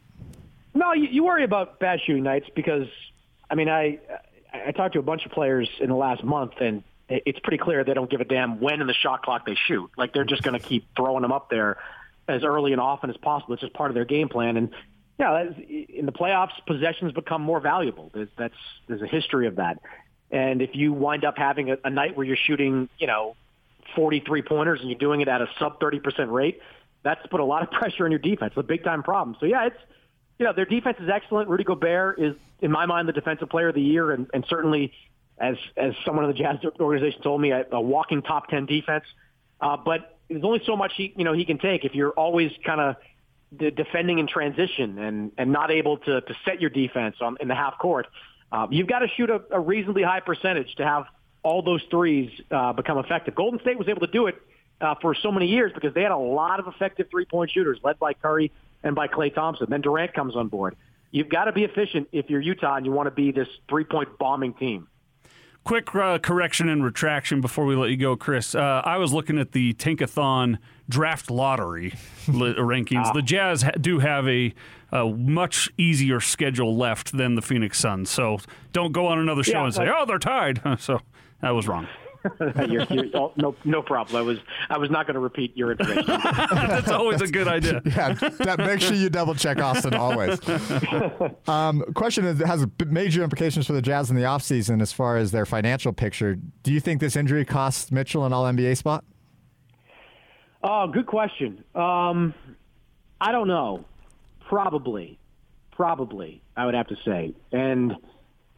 No, 0.74 0.94
you, 0.94 1.08
you 1.08 1.24
worry 1.24 1.44
about 1.44 1.80
bad 1.80 2.00
shooting 2.06 2.24
nights 2.24 2.48
because, 2.56 2.88
I 3.50 3.56
mean, 3.56 3.70
I 3.70 4.00
I 4.54 4.72
talked 4.72 4.94
to 4.94 5.00
a 5.00 5.04
bunch 5.04 5.26
of 5.26 5.32
players 5.32 5.70
in 5.80 5.90
the 5.90 5.96
last 5.96 6.24
month, 6.24 6.54
and 6.60 6.84
it's 7.10 7.40
pretty 7.40 7.58
clear 7.58 7.84
they 7.84 7.94
don't 7.94 8.10
give 8.10 8.22
a 8.22 8.26
damn 8.26 8.60
when 8.60 8.82
in 8.82 8.88
the 8.88 8.94
shot 8.94 9.22
clock 9.22 9.46
they 9.46 9.56
shoot. 9.68 9.92
Like 9.98 10.14
they're 10.14 10.26
just 10.26 10.44
going 10.44 10.60
to 10.60 10.66
keep 10.66 10.88
throwing 10.96 11.22
them 11.22 11.32
up 11.32 11.50
there 11.50 11.78
as 12.28 12.44
early 12.44 12.72
and 12.72 12.82
often 12.82 13.10
as 13.10 13.18
possible. 13.18 13.54
It's 13.54 13.62
just 13.62 13.74
part 13.74 13.92
of 13.92 13.96
their 13.96 14.06
game 14.06 14.30
plan. 14.30 14.58
And 14.58 14.70
yeah, 15.20 15.44
in 15.68 16.06
the 16.06 16.12
playoffs, 16.12 16.52
possessions 16.66 17.12
become 17.12 17.42
more 17.42 17.60
valuable. 17.60 18.12
There's, 18.14 18.30
that's 18.38 18.56
there's 18.88 19.02
a 19.02 19.08
history 19.08 19.48
of 19.48 19.58
that. 19.58 19.80
And 20.32 20.62
if 20.62 20.72
you 20.74 20.94
wind 20.94 21.26
up 21.26 21.38
having 21.38 21.72
a, 21.72 21.78
a 21.84 21.90
night 21.90 22.16
where 22.16 22.26
you're 22.26 22.38
shooting, 22.38 22.88
you 22.98 23.08
know, 23.08 23.36
43 23.96 24.42
pointers 24.42 24.80
and 24.80 24.90
you're 24.90 25.00
doing 25.00 25.22
it 25.22 25.28
at 25.28 25.42
a 25.42 25.48
sub 25.60 25.80
30% 25.80 26.32
rate, 26.32 26.60
that's 27.04 27.26
put 27.28 27.40
a 27.40 27.46
lot 27.46 27.64
of 27.64 27.72
pressure 27.80 28.06
on 28.06 28.12
your 28.12 28.20
defense. 28.20 28.54
It's 28.56 28.60
a 28.60 28.64
big 28.64 28.84
time 28.84 29.04
problem. 29.04 29.36
So 29.40 29.46
yeah, 29.46 29.68
it's 29.68 29.78
you 30.40 30.46
know 30.46 30.54
their 30.54 30.66
defense 30.66 30.98
is 31.00 31.10
excellent. 31.10 31.50
Rudy 31.50 31.64
Gobert 31.64 32.20
is, 32.20 32.36
in 32.62 32.72
my 32.72 32.86
mind, 32.86 33.08
the 33.08 33.14
defensive 33.14 33.50
player 33.50 33.70
of 33.70 33.76
the 33.76 33.82
year, 33.82 34.12
and, 34.12 34.28
and 34.34 34.46
certainly, 34.50 34.92
as 35.38 35.56
as 35.78 35.94
someone 36.06 36.26
in 36.26 36.32
the 36.32 36.38
Jazz 36.38 36.58
organization 36.80 37.22
told 37.22 37.42
me, 37.42 37.52
a, 37.52 37.66
a 37.72 37.82
walking 37.82 38.22
top 38.22 38.48
10 38.48 38.66
defense. 38.66 39.06
Uh, 39.60 39.78
but 39.78 40.18
there's 40.30 40.44
only 40.44 40.62
so 40.66 40.76
much 40.76 40.94
he 40.96 41.14
you 41.16 41.24
know 41.24 41.34
he 41.34 41.46
can 41.46 41.60
take 41.60 41.86
if 41.86 41.94
you're 41.94 42.12
always 42.12 42.52
kind 42.66 42.82
of 42.82 42.96
defending 43.76 44.20
in 44.20 44.28
transition 44.28 44.98
and 44.98 45.32
and 45.38 45.52
not 45.52 45.72
able 45.72 45.98
to 45.98 46.22
to 46.22 46.34
set 46.46 46.62
your 46.62 46.70
defense 46.70 47.18
on 47.22 47.38
in 47.40 47.48
the 47.48 47.56
half 47.56 47.78
court. 47.78 48.08
Uh, 48.52 48.68
you've 48.70 48.88
got 48.88 49.00
to 49.00 49.08
shoot 49.16 49.30
a, 49.30 49.42
a 49.52 49.60
reasonably 49.60 50.04
high 50.04 50.20
percentage 50.20 50.76
to 50.76 50.84
have 50.84 51.06
all 51.44 51.62
those 51.62 51.82
threes 51.90 52.30
uh, 52.52 52.74
become 52.74 52.98
effective. 52.98 53.36
Golden 53.36 53.60
State 53.62 53.78
was 53.78 53.88
able 53.88 54.02
to 54.02 54.12
do 54.12 54.28
it 54.28 54.42
uh, 54.80 54.96
for 55.02 55.16
so 55.16 55.32
many 55.32 55.48
years 55.48 55.72
because 55.74 55.94
they 55.94 56.02
had 56.02 56.12
a 56.12 56.18
lot 56.18 56.60
of 56.60 56.68
effective 56.68 57.08
three-point 57.10 57.52
shooters, 57.52 57.80
led 57.84 58.00
by 58.00 58.14
Curry 58.14 58.52
and 58.84 58.96
by 58.96 59.08
Klay 59.08 59.34
Thompson. 59.34 59.68
Then 59.70 59.82
Durant 59.82 60.14
comes 60.14 60.36
on 60.36 60.48
board. 60.48 60.76
You've 61.12 61.30
got 61.30 61.46
to 61.46 61.52
be 61.52 61.64
efficient 61.64 62.08
if 62.12 62.30
you're 62.30 62.42
Utah 62.42 62.76
and 62.76 62.86
you 62.86 62.92
want 62.92 63.08
to 63.08 63.12
be 63.12 63.32
this 63.32 63.48
three-point 63.70 64.18
bombing 64.18 64.54
team. 64.54 64.88
Quick 65.64 65.94
uh, 65.94 66.18
correction 66.18 66.70
and 66.70 66.84
retraction 66.84 67.40
before 67.40 67.66
we 67.66 67.76
let 67.76 67.92
you 67.92 67.98
go, 67.98 68.16
Chris. 68.16 68.56
Uh, 68.56 68.82
I 68.84 68.98
was 68.98 69.14
looking 69.14 69.38
at 69.38 69.52
the 69.52 69.74
Tankathon 69.76 70.58
draft 70.90 71.30
lottery 71.30 71.92
rankings. 72.26 73.06
Ah. 73.06 73.12
The 73.14 73.22
Jazz 73.22 73.62
ha- 73.62 73.72
do 73.80 74.00
have 74.00 74.28
a, 74.28 74.56
a, 74.92 75.06
much 75.06 75.70
easier 75.78 76.20
schedule 76.20 76.76
left 76.76 77.16
than 77.16 77.36
the 77.36 77.44
Phoenix 77.44 77.78
Suns. 77.78 78.10
So 78.10 78.40
don't 78.74 78.92
go 78.92 79.06
on 79.06 79.20
another 79.20 79.44
show 79.44 79.60
yeah, 79.60 79.66
and 79.66 79.74
say, 79.74 79.88
"Oh, 79.88 80.06
they're 80.08 80.18
tied." 80.18 80.62
so 80.80 81.02
that 81.42 81.52
was 81.52 81.68
wrong. 81.68 81.88
you're, 82.70 82.84
you're, 82.84 83.06
oh, 83.16 83.34
no, 83.36 83.56
no 83.66 83.82
problem. 83.82 84.16
I 84.16 84.22
was, 84.22 84.38
I 84.70 84.78
was 84.78 84.92
not 84.92 85.08
going 85.08 85.16
to 85.16 85.20
repeat 85.20 85.58
your 85.58 85.72
information. 85.72 86.06
That's 86.28 86.92
always 86.92 87.22
a 87.22 87.28
good 87.28 87.48
idea. 87.48 87.82
yeah, 87.86 88.14
that, 88.14 88.60
make 88.60 88.80
sure 88.80 88.94
you 88.94 89.10
double 89.10 89.34
check 89.34 89.58
Austin 89.58 89.96
always. 89.96 90.40
Um, 91.48 91.84
question 91.96 92.26
is, 92.26 92.40
has 92.40 92.66
major 92.88 93.24
implications 93.24 93.66
for 93.66 93.74
the 93.74 93.82
Jazz 93.82 94.10
in 94.12 94.16
the 94.16 94.24
offseason 94.24 94.82
as 94.82 94.92
far 94.94 95.18
as 95.18 95.32
their 95.32 95.46
financial 95.46 95.94
picture. 95.94 96.36
Do 96.64 96.72
you 96.72 96.80
think 96.80 97.02
this 97.02 97.16
injury 97.16 97.46
costs 97.46 97.92
Mitchell 97.92 98.26
an 98.26 98.34
All 98.34 98.46
NBA 98.46 98.78
spot? 98.78 99.04
Oh, 100.64 100.88
good 100.88 101.08
question. 101.08 101.64
Um, 101.74 102.36
I 103.20 103.32
don't 103.32 103.48
know. 103.48 103.86
Probably, 104.48 105.18
probably. 105.72 106.42
I 106.56 106.66
would 106.66 106.76
have 106.76 106.88
to 106.90 106.98
say, 107.04 107.34
and 107.52 107.96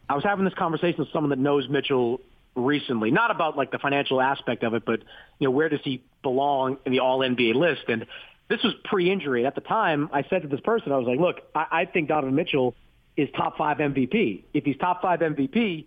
I 0.09 0.15
was 0.15 0.23
having 0.23 0.43
this 0.43 0.53
conversation 0.55 0.99
with 0.99 1.09
someone 1.13 1.29
that 1.29 1.39
knows 1.39 1.69
Mitchell 1.69 2.19
recently, 2.55 3.11
not 3.11 3.31
about 3.31 3.57
like 3.57 3.71
the 3.71 3.79
financial 3.79 4.21
aspect 4.21 4.63
of 4.63 4.73
it, 4.73 4.83
but 4.85 4.99
you 5.39 5.47
know 5.47 5.51
where 5.51 5.69
does 5.69 5.81
he 5.83 6.03
belong 6.21 6.77
in 6.85 6.91
the 6.91 6.99
All 6.99 7.19
NBA 7.19 7.55
list? 7.55 7.83
And 7.87 8.05
this 8.49 8.61
was 8.63 8.73
pre-injury. 8.85 9.45
At 9.45 9.55
the 9.55 9.61
time, 9.61 10.09
I 10.13 10.23
said 10.29 10.43
to 10.43 10.47
this 10.47 10.59
person, 10.59 10.91
I 10.91 10.97
was 10.97 11.07
like, 11.07 11.19
"Look, 11.19 11.41
I, 11.55 11.65
I 11.71 11.85
think 11.85 12.09
Donovan 12.09 12.35
Mitchell 12.35 12.75
is 13.17 13.29
top 13.35 13.57
five 13.57 13.77
MVP. 13.77 14.43
If 14.53 14.65
he's 14.65 14.77
top 14.77 15.01
five 15.01 15.19
MVP, 15.19 15.85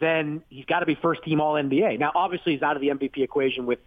then 0.00 0.42
he's 0.48 0.64
got 0.64 0.80
to 0.80 0.86
be 0.86 0.94
first 0.94 1.22
team 1.24 1.40
All 1.40 1.54
NBA. 1.54 1.98
Now, 1.98 2.12
obviously, 2.14 2.52
he's 2.52 2.62
out 2.62 2.76
of 2.76 2.82
the 2.82 2.88
MVP 2.88 3.18
equation 3.18 3.66
with 3.66 3.78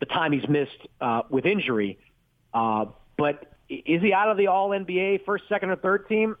the 0.00 0.06
time 0.06 0.32
he's 0.32 0.48
missed 0.48 0.86
uh, 1.00 1.22
with 1.30 1.46
injury, 1.46 1.98
uh, 2.52 2.86
but 3.16 3.52
is 3.68 4.02
he 4.02 4.12
out 4.12 4.28
of 4.28 4.36
the 4.36 4.48
All 4.48 4.70
NBA 4.70 5.24
first, 5.24 5.44
second, 5.48 5.70
or 5.70 5.76
third 5.76 6.08
team? 6.08 6.36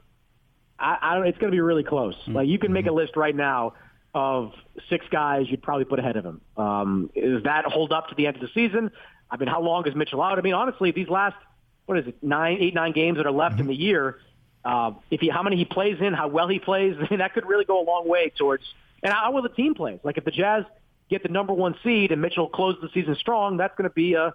I, 0.78 0.98
I 1.00 1.14
don't. 1.14 1.26
It's 1.26 1.38
going 1.38 1.50
to 1.50 1.56
be 1.56 1.60
really 1.60 1.84
close. 1.84 2.14
Mm-hmm. 2.14 2.36
Like 2.36 2.48
you 2.48 2.58
can 2.58 2.72
make 2.72 2.86
a 2.86 2.92
list 2.92 3.16
right 3.16 3.34
now 3.34 3.74
of 4.16 4.54
six 4.88 5.04
guys 5.10 5.44
you'd 5.46 5.62
probably 5.62 5.84
put 5.84 5.98
ahead 5.98 6.16
of 6.16 6.24
him. 6.24 6.40
Um, 6.56 7.10
does 7.14 7.42
that 7.42 7.66
hold 7.66 7.92
up 7.92 8.08
to 8.08 8.14
the 8.14 8.26
end 8.26 8.36
of 8.36 8.40
the 8.40 8.48
season? 8.54 8.90
I 9.30 9.36
mean, 9.36 9.46
how 9.46 9.60
long 9.60 9.86
is 9.86 9.94
Mitchell 9.94 10.22
out? 10.22 10.38
I 10.38 10.42
mean, 10.42 10.54
honestly, 10.54 10.90
these 10.90 11.08
last 11.08 11.36
what 11.84 11.98
is 11.98 12.06
it, 12.06 12.16
nine, 12.22 12.56
eight, 12.58 12.74
nine 12.74 12.92
games 12.92 13.18
that 13.18 13.26
are 13.26 13.30
left 13.30 13.56
mm-hmm. 13.56 13.62
in 13.62 13.66
the 13.68 13.74
year, 13.74 14.18
uh, 14.64 14.92
if 15.10 15.20
he 15.20 15.28
how 15.28 15.42
many 15.42 15.56
he 15.56 15.66
plays 15.66 15.98
in, 16.00 16.14
how 16.14 16.28
well 16.28 16.48
he 16.48 16.58
plays, 16.58 16.96
I 16.98 17.06
mean, 17.10 17.18
that 17.18 17.34
could 17.34 17.46
really 17.46 17.66
go 17.66 17.82
a 17.82 17.84
long 17.84 18.08
way 18.08 18.32
towards 18.38 18.64
and 19.02 19.12
how 19.12 19.30
well 19.32 19.42
the 19.42 19.50
team 19.50 19.74
plays. 19.74 20.00
Like 20.02 20.16
if 20.16 20.24
the 20.24 20.30
Jazz 20.30 20.64
get 21.10 21.22
the 21.22 21.28
number 21.28 21.52
one 21.52 21.74
seed 21.84 22.10
and 22.10 22.22
Mitchell 22.22 22.48
closes 22.48 22.80
the 22.80 22.88
season 22.94 23.16
strong, 23.16 23.58
that's 23.58 23.76
going 23.76 23.88
to 23.88 23.94
be 23.94 24.14
a, 24.14 24.32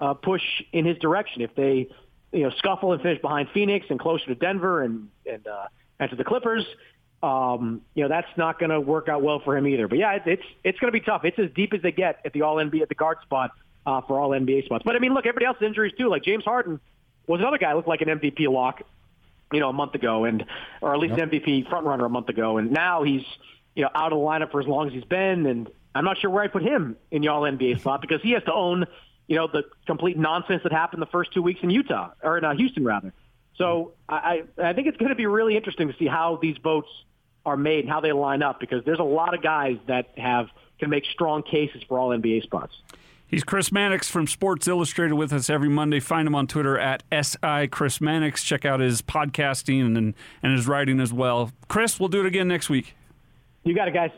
a 0.00 0.14
push 0.14 0.42
in 0.72 0.84
his 0.84 0.96
direction. 0.98 1.42
If 1.42 1.56
they 1.56 1.88
you 2.30 2.44
know 2.44 2.50
scuffle 2.58 2.92
and 2.92 3.02
finish 3.02 3.20
behind 3.20 3.48
Phoenix 3.52 3.86
and 3.90 3.98
closer 3.98 4.26
to 4.26 4.36
Denver 4.36 4.82
and 4.82 5.08
and 5.26 5.44
uh, 5.44 5.66
and 5.98 6.08
to 6.10 6.16
the 6.16 6.24
Clippers, 6.24 6.64
um, 7.24 7.80
you 7.94 8.02
know 8.02 8.08
that's 8.08 8.28
not 8.36 8.58
going 8.58 8.70
to 8.70 8.80
work 8.80 9.08
out 9.08 9.22
well 9.22 9.40
for 9.40 9.56
him 9.56 9.66
either. 9.66 9.88
But 9.88 9.98
yeah, 9.98 10.18
it's 10.26 10.42
it's 10.62 10.78
going 10.78 10.92
to 10.92 10.98
be 10.98 11.04
tough. 11.04 11.24
It's 11.24 11.38
as 11.38 11.50
deep 11.54 11.72
as 11.72 11.80
they 11.80 11.92
get 11.92 12.20
at 12.24 12.32
the 12.32 12.42
All 12.42 12.56
NBA 12.56 12.82
at 12.82 12.88
the 12.88 12.94
guard 12.94 13.18
spot 13.22 13.52
uh, 13.86 14.02
for 14.02 14.20
All 14.20 14.30
NBA 14.30 14.66
spots. 14.66 14.84
But 14.84 14.94
I 14.94 14.98
mean, 14.98 15.14
look, 15.14 15.24
everybody 15.24 15.46
else's 15.46 15.62
injuries 15.62 15.94
too. 15.98 16.08
Like 16.08 16.22
James 16.22 16.44
Harden 16.44 16.80
was 17.26 17.40
another 17.40 17.58
guy 17.58 17.72
looked 17.72 17.88
like 17.88 18.02
an 18.02 18.08
MVP 18.08 18.46
lock, 18.50 18.82
you 19.52 19.60
know, 19.60 19.70
a 19.70 19.72
month 19.72 19.94
ago, 19.94 20.24
and 20.24 20.44
or 20.82 20.92
at 20.92 21.00
least 21.00 21.16
yep. 21.16 21.32
an 21.32 21.40
MVP 21.40 21.68
front 21.70 21.86
runner 21.86 22.04
a 22.04 22.10
month 22.10 22.28
ago, 22.28 22.58
and 22.58 22.70
now 22.70 23.02
he's 23.04 23.24
you 23.74 23.82
know 23.82 23.90
out 23.94 24.12
of 24.12 24.18
the 24.18 24.24
lineup 24.24 24.50
for 24.50 24.60
as 24.60 24.66
long 24.66 24.88
as 24.88 24.92
he's 24.92 25.04
been, 25.04 25.46
and 25.46 25.70
I'm 25.94 26.04
not 26.04 26.18
sure 26.18 26.28
where 26.28 26.44
I 26.44 26.48
put 26.48 26.62
him 26.62 26.96
in 27.10 27.22
the 27.22 27.28
All 27.28 27.42
NBA 27.42 27.80
spot 27.80 28.02
because 28.02 28.20
he 28.20 28.32
has 28.32 28.44
to 28.44 28.52
own 28.52 28.84
you 29.28 29.36
know 29.36 29.46
the 29.46 29.64
complete 29.86 30.18
nonsense 30.18 30.62
that 30.64 30.72
happened 30.72 31.00
the 31.00 31.06
first 31.06 31.32
two 31.32 31.42
weeks 31.42 31.60
in 31.62 31.70
Utah 31.70 32.10
or 32.22 32.36
in 32.36 32.44
uh, 32.44 32.54
Houston 32.54 32.84
rather. 32.84 33.14
So 33.56 33.92
I 34.08 34.42
I 34.62 34.72
think 34.72 34.88
it's 34.88 34.96
going 34.96 35.10
to 35.10 35.14
be 35.14 35.26
really 35.26 35.56
interesting 35.56 35.88
to 35.88 35.96
see 35.96 36.06
how 36.06 36.38
these 36.42 36.56
votes 36.58 36.88
are 37.46 37.56
made 37.56 37.80
and 37.80 37.88
how 37.88 38.00
they 38.00 38.12
line 38.12 38.42
up 38.42 38.60
because 38.60 38.84
there's 38.84 38.98
a 38.98 39.04
lot 39.04 39.34
of 39.34 39.42
guys 39.42 39.76
that 39.86 40.16
have 40.16 40.48
can 40.78 40.90
make 40.90 41.04
strong 41.12 41.42
cases 41.42 41.82
for 41.88 41.98
all 41.98 42.10
NBA 42.10 42.42
spots. 42.42 42.74
He's 43.26 43.42
Chris 43.42 43.72
Mannix 43.72 44.08
from 44.08 44.26
Sports 44.26 44.68
Illustrated 44.68 45.14
with 45.14 45.32
us 45.32 45.50
every 45.50 45.68
Monday. 45.68 45.98
Find 45.98 46.28
him 46.28 46.34
on 46.34 46.46
Twitter 46.46 46.78
at 46.78 47.02
SI 47.10 47.68
Chris 47.68 48.00
Mannix. 48.00 48.44
Check 48.44 48.64
out 48.64 48.80
his 48.80 49.02
podcasting 49.02 49.96
and, 49.96 50.14
and 50.42 50.52
his 50.52 50.68
writing 50.68 51.00
as 51.00 51.12
well. 51.12 51.50
Chris, 51.68 51.98
we'll 51.98 52.08
do 52.08 52.20
it 52.20 52.26
again 52.26 52.48
next 52.48 52.68
week. 52.68 52.94
You 53.64 53.74
got 53.74 53.88
it, 53.88 53.94
guys. 53.94 54.10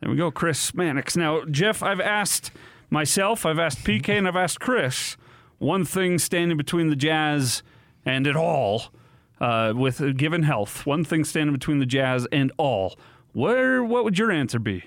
There 0.00 0.10
we 0.10 0.16
go, 0.16 0.30
Chris 0.30 0.74
Mannix. 0.74 1.16
Now, 1.16 1.44
Jeff, 1.44 1.82
I've 1.82 2.00
asked 2.00 2.50
myself, 2.88 3.44
I've 3.44 3.58
asked 3.58 3.78
PK, 3.78 4.10
and 4.10 4.28
I've 4.28 4.36
asked 4.36 4.60
Chris 4.60 5.16
one 5.58 5.84
thing 5.84 6.18
standing 6.18 6.56
between 6.56 6.88
the 6.88 6.96
Jazz 6.96 7.62
and 8.04 8.26
it 8.26 8.36
all 8.36 8.84
uh, 9.40 9.72
with 9.76 10.16
given 10.16 10.42
health, 10.42 10.86
one 10.86 11.04
thing 11.04 11.24
standing 11.24 11.52
between 11.52 11.78
the 11.78 11.86
Jazz 11.86 12.26
and 12.32 12.52
all. 12.56 12.98
Where 13.32 13.84
what 13.84 14.04
would 14.04 14.18
your 14.18 14.30
answer 14.30 14.58
be? 14.58 14.84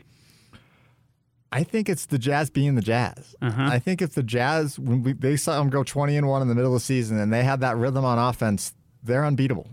I 1.52 1.64
think 1.64 1.90
it's 1.90 2.06
the 2.06 2.20
Jazz 2.20 2.50
being 2.50 2.76
the 2.76 2.82
Jazz. 2.82 3.36
Uh-huh. 3.42 3.70
I 3.72 3.80
think 3.80 4.02
if 4.02 4.14
the 4.14 4.24
Jazz, 4.24 4.78
when 4.78 5.02
we, 5.02 5.14
they 5.14 5.36
saw 5.36 5.58
them 5.58 5.70
go 5.70 5.84
20 5.84 6.16
and 6.16 6.28
1 6.28 6.42
in 6.44 6.48
the 6.48 6.56
middle 6.56 6.76
of 6.76 6.82
the 6.82 6.86
season 6.86 7.18
and 7.18 7.34
they 7.34 7.44
had 7.44 7.62
that 7.62 7.76
rhythm 7.76 8.06
on 8.06 8.20
offense, 8.20 8.74
they're 9.04 9.26
unbeatable. 9.26 9.68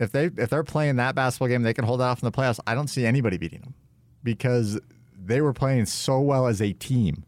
If 0.00 0.12
they 0.12 0.26
if 0.36 0.48
they're 0.50 0.64
playing 0.64 0.96
that 0.96 1.14
basketball 1.14 1.48
game, 1.48 1.62
they 1.62 1.74
can 1.74 1.84
hold 1.84 2.00
it 2.00 2.04
off 2.04 2.22
in 2.22 2.26
the 2.26 2.32
playoffs. 2.32 2.60
I 2.66 2.74
don't 2.74 2.88
see 2.88 3.04
anybody 3.04 3.36
beating 3.36 3.60
them 3.60 3.74
because 4.22 4.78
they 5.16 5.40
were 5.40 5.52
playing 5.52 5.86
so 5.86 6.20
well 6.20 6.46
as 6.46 6.62
a 6.62 6.72
team. 6.72 7.24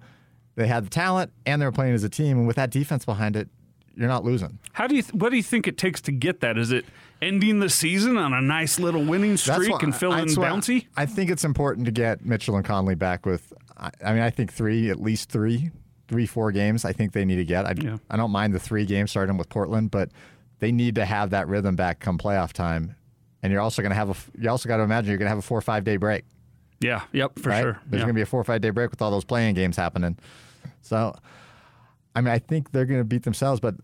They 0.55 0.69
had 0.69 0.87
the 0.87 0.91
talent 0.91 1.33
and 1.47 1.61
they 1.61 1.67
were 1.67 1.73
playing 1.73 1.95
as 1.95 2.05
a 2.05 2.09
team, 2.09 2.39
and 2.39 2.47
with 2.47 2.57
that 2.57 2.71
defense 2.71 3.05
behind 3.05 3.35
it, 3.35 3.49
you're 3.97 4.09
not 4.09 4.25
losing. 4.25 4.59
How 4.73 4.87
do 4.87 4.95
you 4.97 5.03
th- 5.03 5.15
what 5.15 5.31
do 5.31 5.37
you 5.37 5.43
think 5.43 5.67
it 5.69 5.77
takes 5.79 6.01
to 6.03 6.13
get 6.13 6.41
that? 6.41 6.57
Is 6.59 6.73
it 6.73 6.85
ending 7.21 7.61
the 7.61 7.69
season 7.69 8.17
on 8.17 8.33
a 8.33 8.41
nice 8.41 8.79
little 8.79 9.05
winning 9.05 9.37
streak 9.37 9.83
and 9.83 9.93
why 9.95 10.25
bouncy? 10.25 10.87
I 10.97 11.07
think 11.07 11.31
it's 11.31 11.45
important 11.45 11.87
to 11.87 11.93
get 11.93 12.25
Mitchell 12.25 12.57
and 12.57 12.65
Conley 12.65 12.95
back 12.95 13.27
with. 13.27 13.53
I 13.77 13.91
I 14.05 14.13
mean, 14.13 14.23
I 14.23 14.31
think 14.31 14.53
three, 14.53 14.91
at 14.91 15.01
least 15.01 15.31
three, 15.31 15.71
three, 16.09 16.27
four 16.27 16.53
games. 16.53 16.85
I 16.85 16.93
think 16.93 17.13
they 17.13 17.25
need 17.25 17.37
to 17.37 17.45
get. 17.45 17.67
I, 17.67 17.75
Yeah. 17.77 17.99
I 18.11 18.17
don't 18.17 18.31
mind 18.31 18.55
the 18.55 18.59
three 18.61 18.87
games 18.87 19.11
starting 19.11 19.37
with 19.37 19.49
Portland, 19.49 19.91
but 19.91 20.11
they 20.59 20.73
need 20.73 20.95
to 20.97 21.05
have 21.05 21.31
that 21.31 21.49
rhythm 21.49 21.77
back 21.77 22.01
come 22.01 22.19
playoff 22.19 22.53
time. 22.53 22.95
And 23.43 23.51
you're 23.53 23.63
also 23.63 23.81
going 23.83 23.91
to 23.91 23.97
have 23.97 24.11
a. 24.11 24.17
You 24.41 24.51
also 24.51 24.69
got 24.69 24.77
to 24.79 24.83
imagine 24.83 25.09
you're 25.09 25.19
going 25.19 25.27
to 25.27 25.31
have 25.31 25.39
a 25.39 25.43
four 25.43 25.59
or 25.59 25.63
five 25.63 25.85
day 25.85 25.97
break. 25.97 26.25
Yeah, 26.81 27.03
yep, 27.13 27.39
for 27.39 27.51
right? 27.51 27.63
sure. 27.63 27.81
There's 27.87 28.01
Yeah. 28.01 28.07
going 28.07 28.15
to 28.15 28.19
be 28.19 28.23
a 28.23 28.27
four 28.27 28.41
or 28.41 28.45
five 28.45 28.61
day 28.63 28.71
break 28.71 28.91
with 28.91 29.03
all 29.03 29.11
those 29.11 29.25
play-in 29.25 29.55
games 29.55 29.77
happening. 29.77 30.17
So, 30.83 31.15
I 32.15 32.21
mean, 32.21 32.33
I 32.33 32.39
think 32.39 32.73
they're 32.73 32.85
going 32.87 33.01
to 33.01 33.05
beat 33.05 33.23
themselves. 33.23 33.61
But 33.61 33.77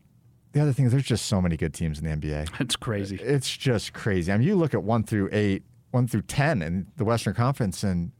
the 0.53 0.61
other 0.61 0.73
thing 0.73 0.87
is, 0.87 0.93
there's 0.93 1.05
just 1.05 1.27
so 1.27 1.41
many 1.41 1.57
good 1.57 1.75
teams 1.75 1.99
in 2.01 2.05
the 2.05 2.11
NBA. 2.17 2.61
it's 2.61 2.77
crazy. 2.77 3.17
It's 3.17 3.55
just 3.57 3.93
crazy. 3.93 4.33
I 4.33 4.39
mean, 4.39 4.47
you 4.49 4.57
look 4.57 4.75
at 4.75 4.83
one 4.83 5.03
through 5.05 5.29
eight, 5.33 5.62
one 5.91 6.07
through 6.09 6.23
ten 6.23 6.62
in 6.62 6.87
the 6.97 7.05
Western 7.05 7.35
Conference, 7.35 7.83
and 7.83 8.12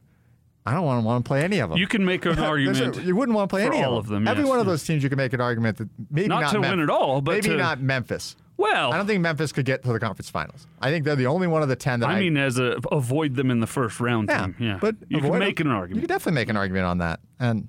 I 0.65 0.73
don't 0.73 0.85
want 0.85 1.01
to 1.01 1.05
want 1.05 1.23
to 1.25 1.27
play 1.27 1.43
any 1.43 1.59
of 1.59 1.69
them. 1.69 1.77
You 1.77 1.87
can 1.87 2.05
make 2.05 2.25
an 2.25 2.35
There's 2.35 2.45
a- 2.45 2.49
argument. 2.49 3.03
you 3.03 3.15
wouldn't 3.15 3.35
want 3.35 3.49
to 3.49 3.53
play 3.53 3.65
any 3.65 3.83
all 3.83 3.93
of 3.97 4.05
of 4.05 4.07
them. 4.07 4.23
them, 4.25 4.27
Every 4.31 4.43
yes, 4.43 4.49
one 4.49 4.59
of 4.59 4.65
those 4.65 4.83
teams, 4.83 5.03
you 5.03 5.09
can 5.09 5.17
make 5.17 5.33
an 5.33 5.41
argument 5.41 5.77
that 5.77 5.89
maybe 6.11 6.27
Not 6.27 6.41
not, 6.41 6.51
to 6.53 6.59
Mem- 6.59 6.71
win 6.71 6.79
it 6.81 6.89
all, 6.89 7.21
but 7.21 7.33
maybe 7.33 7.49
to- 7.49 7.57
not 7.57 7.81
Memphis. 7.81 8.35
well, 8.57 8.91
I 8.91 8.97
don't 8.97 9.07
think 9.07 9.21
Memphis 9.21 9.51
could 9.51 9.65
get 9.65 9.83
to 9.83 9.93
the 9.93 9.99
conference 9.99 10.29
finals. 10.29 10.67
I 10.81 10.89
think 10.89 11.05
they're 11.05 11.15
the 11.15 11.27
only 11.27 11.47
one 11.47 11.61
of 11.63 11.69
the 11.69 11.75
ten 11.75 11.99
that 12.01 12.09
I, 12.09 12.13
I 12.17 12.19
mean, 12.19 12.37
as 12.37 12.57
a 12.59 12.77
avoid 12.91 13.35
them 13.35 13.49
in 13.51 13.59
the 13.61 13.67
first 13.67 13.99
round 13.99 14.29
yeah, 14.29 14.45
team. 14.45 14.55
Yeah, 14.59 14.77
but 14.81 14.95
you 15.09 15.19
can 15.21 15.29
them. 15.31 15.39
make 15.39 15.59
an 15.59 15.67
argument. 15.67 15.69
You 15.69 15.75
argument. 15.77 16.01
could 16.03 16.07
definitely 16.09 16.35
make 16.41 16.49
an 16.49 16.57
argument 16.57 16.85
on 16.85 16.97
that. 16.99 17.19
And 17.39 17.67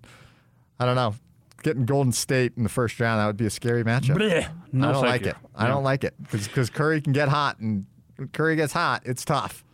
I 0.80 0.84
don't 0.86 0.96
know, 0.96 1.14
getting 1.62 1.84
Golden 1.84 2.12
State 2.12 2.52
in 2.56 2.62
the 2.62 2.68
first 2.68 2.98
round 3.00 3.20
that 3.20 3.26
would 3.26 3.36
be 3.36 3.46
a 3.46 3.50
scary 3.50 3.84
matchup. 3.84 4.16
Bleh. 4.16 4.48
No, 4.72 4.90
I 4.90 4.92
don't 4.92 5.04
like 5.04 5.22
you. 5.22 5.30
it. 5.30 5.36
I 5.54 5.66
don't 5.68 5.84
like 5.84 6.04
it 6.04 6.14
because 6.30 6.70
Curry 6.70 7.00
can 7.00 7.12
get 7.12 7.28
hot, 7.28 7.58
and 7.58 7.86
when 8.16 8.28
Curry 8.28 8.56
gets 8.56 8.72
hot, 8.72 9.02
it's 9.04 9.24
tough. 9.24 9.64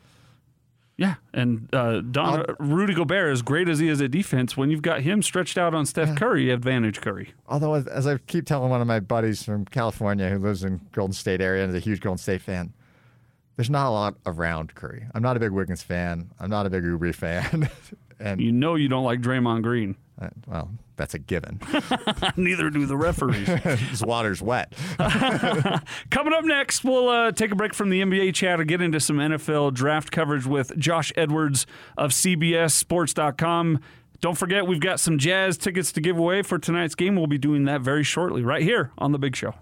Yeah, 0.96 1.14
and 1.32 1.68
uh, 1.74 2.02
Don 2.02 2.44
Rudy 2.60 2.94
Gobert, 2.94 3.32
as 3.32 3.42
great 3.42 3.68
as 3.68 3.80
he 3.80 3.88
is 3.88 4.00
at 4.00 4.12
defense, 4.12 4.56
when 4.56 4.70
you've 4.70 4.82
got 4.82 5.00
him 5.00 5.22
stretched 5.22 5.58
out 5.58 5.74
on 5.74 5.86
Steph 5.86 6.16
Curry, 6.16 6.50
advantage 6.50 7.00
Curry. 7.00 7.34
Although, 7.48 7.74
as, 7.74 8.06
I 8.06 8.18
keep 8.18 8.46
telling 8.46 8.70
one 8.70 8.80
of 8.80 8.86
my 8.86 9.00
buddies 9.00 9.42
from 9.42 9.64
California 9.64 10.28
who 10.28 10.38
lives 10.38 10.62
in 10.62 10.80
Golden 10.92 11.12
State 11.12 11.40
area 11.40 11.64
and 11.64 11.74
is 11.74 11.76
a 11.76 11.84
huge 11.84 12.00
Golden 12.00 12.18
State 12.18 12.42
fan, 12.42 12.72
there's 13.56 13.70
not 13.70 13.88
a 13.88 13.90
lot 13.90 14.14
around 14.24 14.76
Curry. 14.76 15.06
I'm 15.14 15.22
not 15.22 15.36
a 15.36 15.40
big 15.40 15.50
Wiggins 15.50 15.82
fan. 15.82 16.30
I'm 16.38 16.50
not 16.50 16.64
a 16.64 16.70
big 16.70 16.84
Oubre 16.84 17.12
fan. 17.14 17.68
and 18.20 18.40
You 18.40 18.52
know 18.52 18.74
you 18.74 18.88
don't 18.88 19.04
like 19.04 19.20
Draymond 19.20 19.62
Green. 19.62 19.96
uh, 20.20 20.28
well, 20.46 20.70
that's 20.96 21.14
a 21.14 21.18
given. 21.18 21.60
Neither 22.36 22.70
do 22.70 22.86
the 22.86 22.96
referees. 22.96 23.48
His 23.90 24.04
water's 24.04 24.40
wet. 24.40 24.72
Coming 26.10 26.32
up 26.32 26.44
next, 26.44 26.84
we'll 26.84 27.08
uh, 27.08 27.32
take 27.32 27.50
a 27.50 27.56
break 27.56 27.74
from 27.74 27.90
the 27.90 28.00
NBA 28.00 28.34
chat 28.34 28.60
and 28.60 28.68
get 28.68 28.80
into 28.80 29.00
some 29.00 29.16
NFL 29.16 29.74
draft 29.74 30.10
coverage 30.12 30.46
with 30.46 30.76
Josh 30.78 31.12
Edwards 31.16 31.66
of 31.98 32.12
CBSSports.com. 32.12 33.80
Don't 34.20 34.38
forget, 34.38 34.66
we've 34.66 34.80
got 34.80 35.00
some 35.00 35.18
Jazz 35.18 35.58
tickets 35.58 35.92
to 35.92 36.00
give 36.00 36.16
away 36.16 36.42
for 36.42 36.58
tonight's 36.58 36.94
game. 36.94 37.16
We'll 37.16 37.26
be 37.26 37.38
doing 37.38 37.64
that 37.64 37.80
very 37.82 38.04
shortly, 38.04 38.42
right 38.42 38.62
here 38.62 38.90
on 38.96 39.12
The 39.12 39.18
Big 39.18 39.36
Show. 39.36 39.54